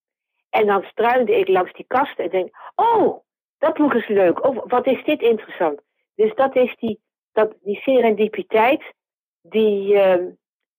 [0.49, 3.19] En dan struinde ik langs die kasten en denk, oh,
[3.57, 4.45] dat boek is leuk.
[4.45, 5.81] Oh, wat is dit interessant.
[6.15, 8.93] Dus dat is die, dat, die serendipiteit
[9.41, 10.25] die, uh,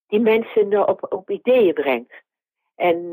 [0.07, 2.13] die mensen op, op ideeën brengt.
[2.75, 3.13] En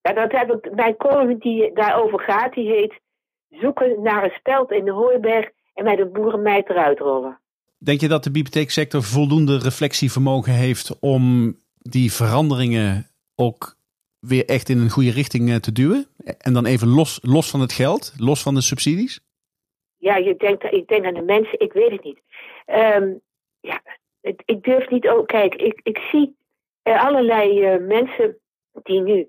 [0.00, 3.00] ja, dat heb ik, mijn column die daarover gaat, die heet
[3.50, 7.40] Zoeken naar een speld in de hooiberg en met de boerenmeid eruit rollen.
[7.84, 13.76] Denk je dat de bibliotheeksector voldoende reflectievermogen heeft om die veranderingen ook
[14.18, 16.06] weer echt in een goede richting eh, te duwen?
[16.38, 19.20] En dan even los, los van het geld, los van de subsidies?
[19.96, 22.20] Ja, je denkt, ik denk aan de mensen, ik weet het niet.
[22.66, 23.20] Um,
[23.60, 23.82] ja,
[24.44, 25.26] ik durf niet ook.
[25.26, 26.36] Kijk, ik, ik zie
[26.82, 28.38] allerlei uh, mensen
[28.82, 29.28] die nu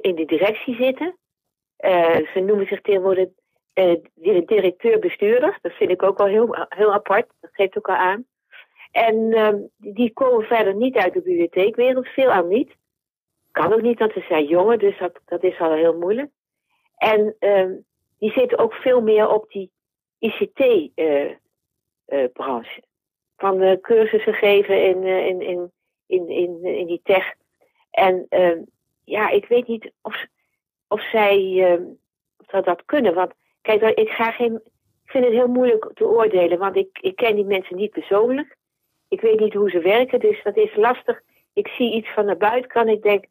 [0.00, 1.16] in de directie zitten.
[2.32, 3.28] Ze noemen zich tegenwoordig
[4.46, 5.58] directeur-bestuurder.
[5.62, 7.30] Dat vind ik ook wel heel, heel apart.
[7.40, 8.26] Dat geeft ook al aan.
[8.90, 12.76] En uh, die komen verder niet uit de bibliotheekwereld, veel aan niet.
[13.50, 16.30] Kan ook niet, want ze zijn jonger, dus dat, dat is al heel moeilijk.
[16.96, 17.74] En ehm,
[18.18, 19.70] die zitten ook veel meer op die
[20.18, 21.40] ICT-branche.
[22.06, 22.88] Eh,
[23.36, 25.72] Van cursussen geven in, in, in,
[26.06, 27.34] in, in, in die tech.
[27.90, 28.62] En ehm,
[29.04, 30.26] ja, ik weet niet of,
[30.88, 31.86] of zij uh,
[32.36, 33.14] of dat, dat kunnen.
[33.14, 33.32] Want
[33.72, 34.54] ik ga geen.
[35.04, 38.56] Ik vind het heel moeilijk te oordelen, want ik, ik ken die mensen niet persoonlijk.
[39.08, 41.20] Ik weet niet hoe ze werken, dus dat is lastig.
[41.52, 42.88] Ik zie iets van de buitenkant.
[42.88, 43.24] Ik denk,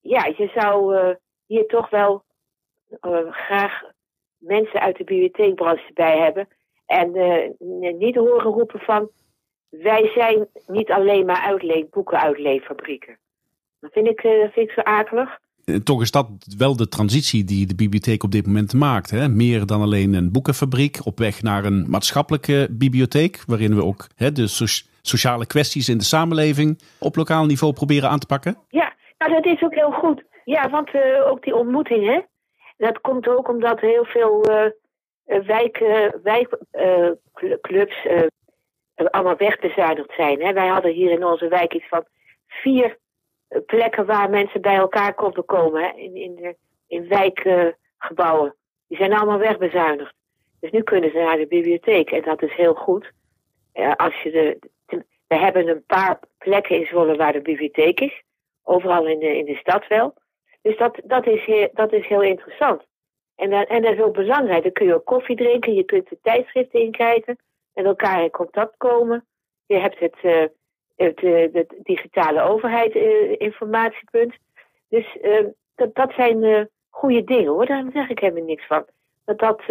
[0.00, 1.14] ja, je zou uh,
[1.46, 2.24] hier toch wel
[3.00, 3.82] uh, graag
[4.38, 6.48] mensen uit de bibliotheekbranche bij hebben.
[6.86, 9.10] En uh, niet horen roepen van,
[9.68, 13.18] wij zijn niet alleen maar uitleen, boekenuitleeffabrieken.
[13.80, 15.38] Dat vind ik, uh, vind ik zo akelig.
[15.64, 19.10] Eh, toch is dat wel de transitie die de bibliotheek op dit moment maakt.
[19.10, 19.28] Hè?
[19.28, 23.42] Meer dan alleen een boekenfabriek op weg naar een maatschappelijke bibliotheek.
[23.46, 24.46] Waarin we ook hè, de
[25.02, 28.56] sociale kwesties in de samenleving op lokaal niveau proberen aan te pakken.
[28.68, 30.24] Ja, nou dat is ook heel goed.
[30.44, 32.20] Ja, want uh, ook die ontmoeting, hè.
[32.76, 34.40] Dat komt ook omdat heel veel
[35.24, 35.84] wijk,
[36.22, 38.06] wijkclubs
[38.94, 40.42] allemaal wegbezuinigd zijn.
[40.42, 40.52] Hè.
[40.52, 42.04] Wij hadden hier in onze wijk iets van
[42.46, 42.98] vier
[43.66, 45.96] plekken waar mensen bij elkaar konden komen.
[45.96, 48.54] In, in, de, in wijkgebouwen.
[48.88, 50.14] Die zijn allemaal wegbezuinigd.
[50.60, 53.12] Dus nu kunnen ze naar de bibliotheek en dat is heel goed.
[53.96, 54.58] als je de,
[55.26, 58.22] we hebben een paar plekken in Zwolle waar de bibliotheek is.
[58.62, 60.14] Overal in de, in de stad wel.
[60.62, 62.82] Dus dat, dat, is, heel, dat is heel interessant.
[63.36, 64.62] En, en dat is ook belangrijk.
[64.62, 65.74] Dan kun je ook koffie drinken.
[65.74, 67.38] Je kunt de tijdschriften inkijken.
[67.74, 69.26] Met elkaar in contact komen.
[69.66, 70.44] Je hebt het, uh,
[70.96, 71.48] het, uh,
[71.82, 74.34] digitale overheid uh, informatiepunt.
[74.88, 75.18] Dus
[75.74, 77.66] dat, dat zijn goede dingen hoor.
[77.66, 78.84] Daar zeg ik helemaal niks van.
[79.24, 79.62] Dat dat,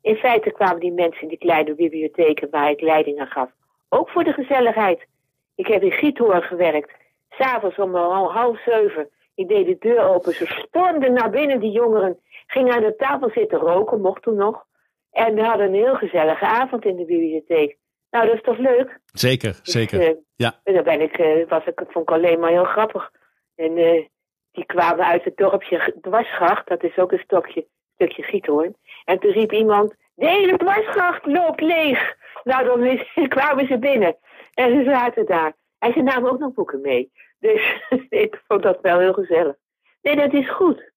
[0.00, 3.50] in feite kwamen die mensen in die kleine bibliotheken waar ik leidingen gaf.
[3.88, 5.06] Ook voor de gezelligheid.
[5.54, 6.92] Ik heb in Giethoorn gewerkt.
[7.28, 9.08] S'avonds om half zeven.
[9.34, 10.32] Ik deed de deur open.
[10.32, 12.18] Ze stormden naar binnen, die jongeren.
[12.46, 14.66] Gingen aan de tafel zitten roken, mocht toen nog.
[15.10, 17.76] En we hadden een heel gezellige avond in de bibliotheek.
[18.16, 18.98] Nou, dat is toch leuk?
[19.12, 20.00] Zeker, dus, zeker.
[20.00, 20.60] Uh, ja.
[20.64, 23.10] daar ben ik, uh, was ik, vond ik alleen maar heel grappig.
[23.54, 24.04] En uh,
[24.52, 26.68] die kwamen uit het dorpje Dwarsgracht.
[26.68, 28.76] Dat is ook een stokje, stukje Giethoorn.
[29.04, 32.16] En toen riep iemand, de hele Dwarsgracht loopt leeg.
[32.44, 32.98] Nou, dan
[33.36, 34.16] kwamen ze binnen.
[34.54, 35.52] En ze zaten daar.
[35.78, 37.12] En ze namen ook nog boeken mee.
[37.38, 39.54] Dus ik vond dat wel heel gezellig.
[40.02, 40.90] Nee, dat is goed.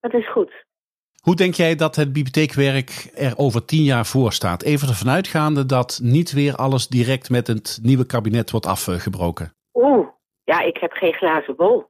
[0.00, 0.64] Dat is goed.
[1.26, 4.62] Hoe denk jij dat het bibliotheekwerk er over tien jaar voor staat?
[4.62, 9.52] Even ervan uitgaande dat niet weer alles direct met het nieuwe kabinet wordt afgebroken.
[9.74, 10.08] Oeh,
[10.44, 11.86] ja, ik heb geen glazen bol.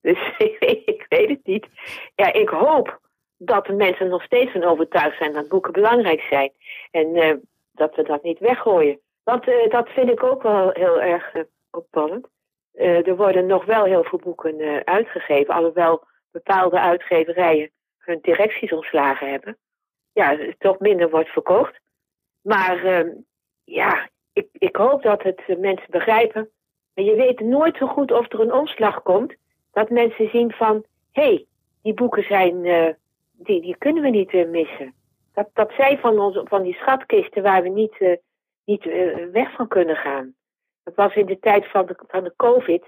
[0.00, 0.18] Dus
[0.94, 1.66] ik weet het niet.
[2.14, 3.00] Ja, ik hoop
[3.36, 6.52] dat de mensen nog steeds van overtuigd zijn dat boeken belangrijk zijn.
[6.90, 7.34] En uh,
[7.72, 9.00] dat we dat niet weggooien.
[9.24, 12.26] Want uh, dat vind ik ook wel heel erg uh, opvallend.
[12.72, 17.70] Er worden nog wel heel veel boeken uitgegeven, alhoewel bepaalde uitgeverijen
[18.10, 19.56] hun directies ontslagen hebben.
[20.12, 21.80] Ja, toch minder wordt verkocht.
[22.40, 23.08] Maar ehm,
[23.64, 26.50] ja, ik, ik hoop dat het mensen begrijpen.
[26.94, 29.34] Maar je weet nooit zo goed of er een omslag komt.
[29.72, 31.46] Dat mensen zien van, hé, hey,
[31.82, 32.62] die boeken zijn,
[33.32, 34.94] die, die kunnen we niet missen.
[35.32, 38.18] Dat, dat zij van, ons, van die schatkisten waar we niet,
[38.64, 38.84] niet
[39.32, 40.34] weg van kunnen gaan.
[40.84, 42.84] Dat was in de tijd van de, van de COVID,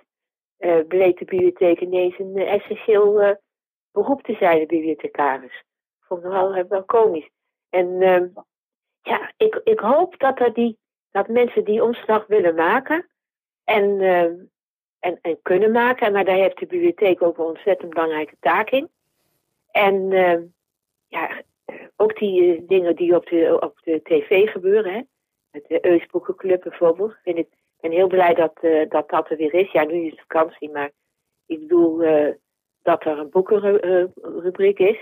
[0.88, 3.36] bleek de bibliotheek ineens een essentieel
[3.92, 5.64] beroep te zijn, de bibliothecaris.
[6.00, 7.28] Vond ik wel, wel komisch.
[7.70, 8.28] En ehm,
[9.02, 10.78] ja, ik, ik hoop dat, er die,
[11.10, 13.08] dat mensen die omslag willen maken
[13.64, 14.34] en, ehm,
[14.98, 16.12] en, en kunnen maken.
[16.12, 18.90] Maar daar heeft de bibliotheek ook een ontzettend belangrijke taak in.
[19.70, 20.42] En ehm,
[21.06, 21.42] ja,
[21.96, 25.00] ook die uh, dingen die op de, op de tv gebeuren, hè?
[25.50, 27.16] met de Eusboekenclub bijvoorbeeld.
[27.22, 27.48] Vind ik
[27.80, 28.52] ben heel blij dat,
[28.88, 29.70] dat dat er weer is.
[29.70, 30.90] Ja, nu is het vakantie, maar
[31.46, 32.02] ik bedoel
[32.82, 34.98] dat er een boekenrubriek is.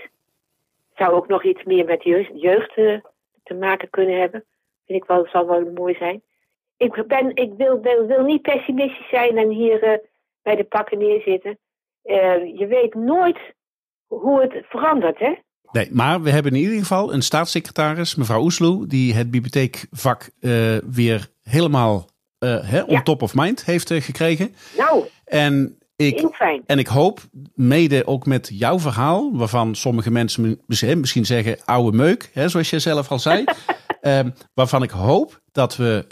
[0.95, 2.73] Zou ook nog iets meer met jeugd, jeugd
[3.43, 4.43] te maken kunnen hebben.
[4.85, 6.21] Vind ik wel, zal wel mooi zijn.
[6.77, 10.01] Ik, ben, ik wil, wil, wil niet pessimistisch zijn en hier
[10.41, 11.57] bij de pakken neerzitten.
[12.55, 13.37] je weet nooit
[14.07, 15.33] hoe het verandert, hè?
[15.71, 20.77] Nee, maar we hebben in ieder geval een staatssecretaris, mevrouw Oesloe, die het bibliotheekvak uh,
[20.77, 22.05] weer helemaal
[22.39, 24.55] uh, hè, on top of mind heeft gekregen.
[24.77, 27.19] Nou, en ik, en ik hoop,
[27.55, 32.79] mede ook met jouw verhaal, waarvan sommige mensen misschien zeggen oude meuk, hè, zoals je
[32.79, 33.43] zelf al zei.
[34.01, 34.19] uh,
[34.53, 36.05] waarvan ik hoop dat we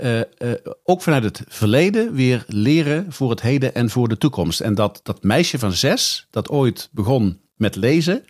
[0.83, 4.59] ook vanuit het verleden weer leren voor het heden en voor de toekomst.
[4.59, 8.25] En dat dat meisje van zes, dat ooit begon met lezen,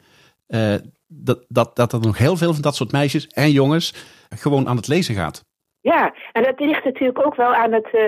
[1.07, 3.93] dat, dat, dat er nog heel veel van dat soort meisjes en jongens
[4.29, 5.45] gewoon aan het lezen gaat.
[5.81, 8.03] Ja, en dat ligt natuurlijk ook wel aan het uh,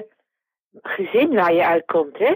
[0.81, 2.17] gezin waar je uitkomt.
[2.17, 2.33] Hè?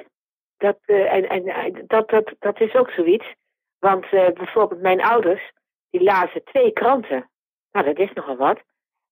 [0.66, 3.34] Dat, uh, en, en dat, dat, dat is ook zoiets.
[3.80, 5.52] Want uh, bijvoorbeeld mijn ouders,
[5.90, 7.30] die lazen twee kranten.
[7.72, 8.62] Nou, dat is nogal wat.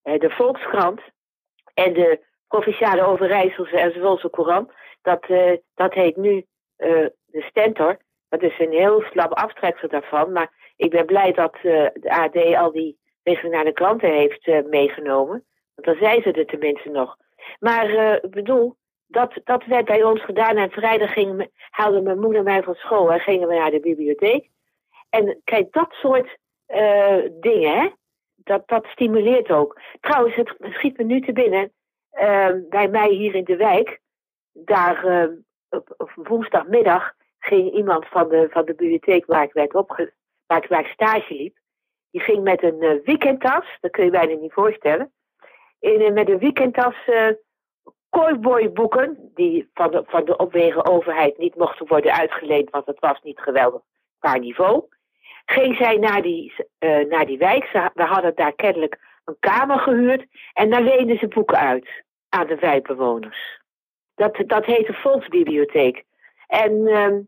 [0.01, 1.01] de Volkskrant
[1.74, 4.72] en de Provinciale Overijsselse en Zwolse Courant.
[5.01, 5.26] Dat,
[5.74, 6.45] dat heet nu
[6.76, 7.97] de Stentor.
[8.30, 10.32] Dat is een heel slap aftreksel daarvan.
[10.32, 15.45] Maar ik ben blij dat de AD al die regionale kranten heeft meegenomen.
[15.76, 17.18] Want dan zijn ze er tenminste nog.
[17.60, 17.89] Maar
[18.24, 18.76] ik bedoel,
[19.14, 20.57] dat, dat werd bij ons gedaan.
[20.57, 24.49] En vrijdag gingen, haalde mijn moeder mij van school en gingen we naar de bibliotheek.
[25.09, 26.38] En kijk, dat soort
[27.39, 27.89] dingen, hè,
[28.36, 29.82] dat, dat stimuleert ook.
[29.99, 31.72] Trouwens, het schiet me nu te binnen.
[32.11, 33.99] Ehm, bij mij hier in de wijk,
[34.51, 35.30] daar
[35.70, 40.14] op, op woensdagmiddag ging iemand van de, van de bibliotheek waar ik werd opge,
[40.47, 41.57] waar ik, stage liep,
[42.11, 45.14] die ging met een uh, weekendtas, dat kun je bijna niet voorstellen,
[45.80, 47.28] in, met een weekendtas uh,
[48.14, 53.20] cowboyboeken, die van de, van de opwegen overheid niet mochten worden uitgeleend, want het was
[53.24, 53.82] niet geweldig
[54.20, 54.84] qua niveau,
[55.45, 56.53] ging zij naar die,
[57.09, 57.70] naar die wijk.
[57.93, 62.55] we hadden daar kennelijk een kamer gehuurd en daar leenden ze boeken uit aan de
[62.55, 63.61] wijkbewoners.
[64.16, 66.03] Dat, dat heet de Volksbibliotheek.
[66.47, 67.22] En ehm,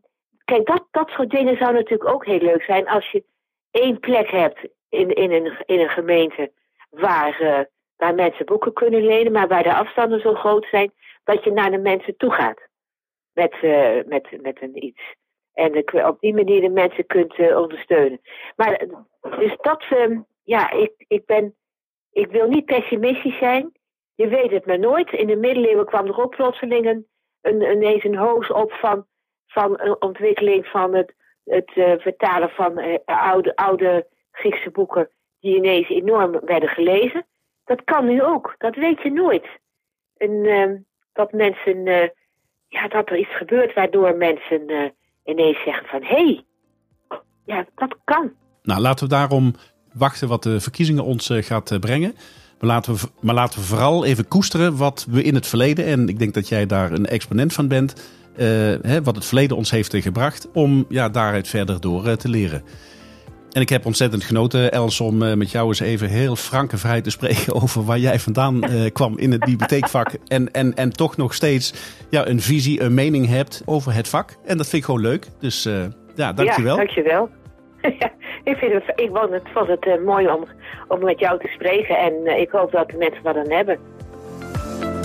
[0.44, 3.24] kijk, dat, dat soort dingen zou natuurlijk ook heel leuk zijn als je
[3.70, 6.52] één plek hebt in, in, een, in een gemeente
[6.90, 7.60] waar, uh,
[7.96, 10.92] waar mensen boeken kunnen lenen, maar waar de afstanden zo groot zijn
[11.24, 12.68] dat je naar de mensen toe gaat
[13.32, 15.14] met, uh, met, met een iets.
[15.52, 18.20] En op die manier de mensen kunt uh, ondersteunen.
[18.56, 18.86] Maar
[19.20, 21.54] dus dat, uh, ja, ik, ik ben,
[22.10, 23.72] ik wil niet pessimistisch zijn.
[24.14, 25.12] Je weet het maar nooit.
[25.12, 27.06] In de middeleeuwen kwam er ook plotseling een,
[27.40, 29.06] een, ineens een hoos op van,
[29.46, 35.88] van een ontwikkeling van het, het uh, vertalen van oude, oude Griekse boeken die ineens
[35.88, 37.26] enorm werden gelezen.
[37.66, 39.46] Dat kan nu ook, dat weet je nooit.
[40.16, 40.76] En ehm,
[41.12, 41.84] dat mensen,
[42.68, 44.92] ja, dat er iets gebeurt waardoor mensen
[45.24, 46.44] ineens zeggen van hé, hey,
[47.44, 48.32] ja, dat kan.
[48.62, 49.54] Nou, laten we daarom
[49.92, 52.14] wachten wat de verkiezingen ons eh, gaat eh, brengen.
[52.60, 56.08] Maar laten, we, maar laten we vooral even koesteren wat we in het verleden, en
[56.08, 58.14] ik denk dat jij daar een exponent van bent,
[58.82, 62.62] hè, wat het verleden ons heeft gebracht, om ja, daaruit verder door te leren.
[63.52, 67.00] En ik heb ontzettend genoten, Els, om met jou eens even heel frank en vrij
[67.00, 68.60] te spreken over waar jij vandaan
[68.92, 70.14] kwam in het bibliotheekvak.
[70.26, 71.74] En, en, en toch nog steeds
[72.10, 74.36] ja, een visie, een mening hebt over het vak.
[74.44, 75.26] En dat vind ik gewoon leuk.
[75.40, 75.68] Dus
[76.14, 76.76] ja, dankjewel.
[76.76, 77.30] Ja, dankjewel.
[78.50, 80.44] ik, vind het, ik vond het, vond het uh, mooi om,
[80.88, 83.78] om met jou te spreken en uh, ik hoop dat de mensen wat aan hebben.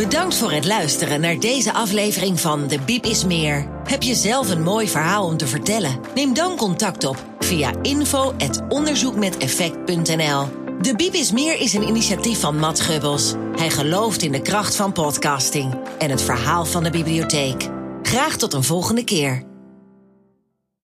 [0.01, 3.67] Bedankt voor het luisteren naar deze aflevering van De Biep is Meer.
[3.83, 5.99] Heb je zelf een mooi verhaal om te vertellen?
[6.15, 10.47] Neem dan contact op via info.onderzoekmeteffect.nl.
[10.81, 13.33] De Biep is Meer is een initiatief van Matt Gubbels.
[13.55, 17.67] Hij gelooft in de kracht van podcasting en het verhaal van de bibliotheek.
[18.01, 19.50] Graag tot een volgende keer.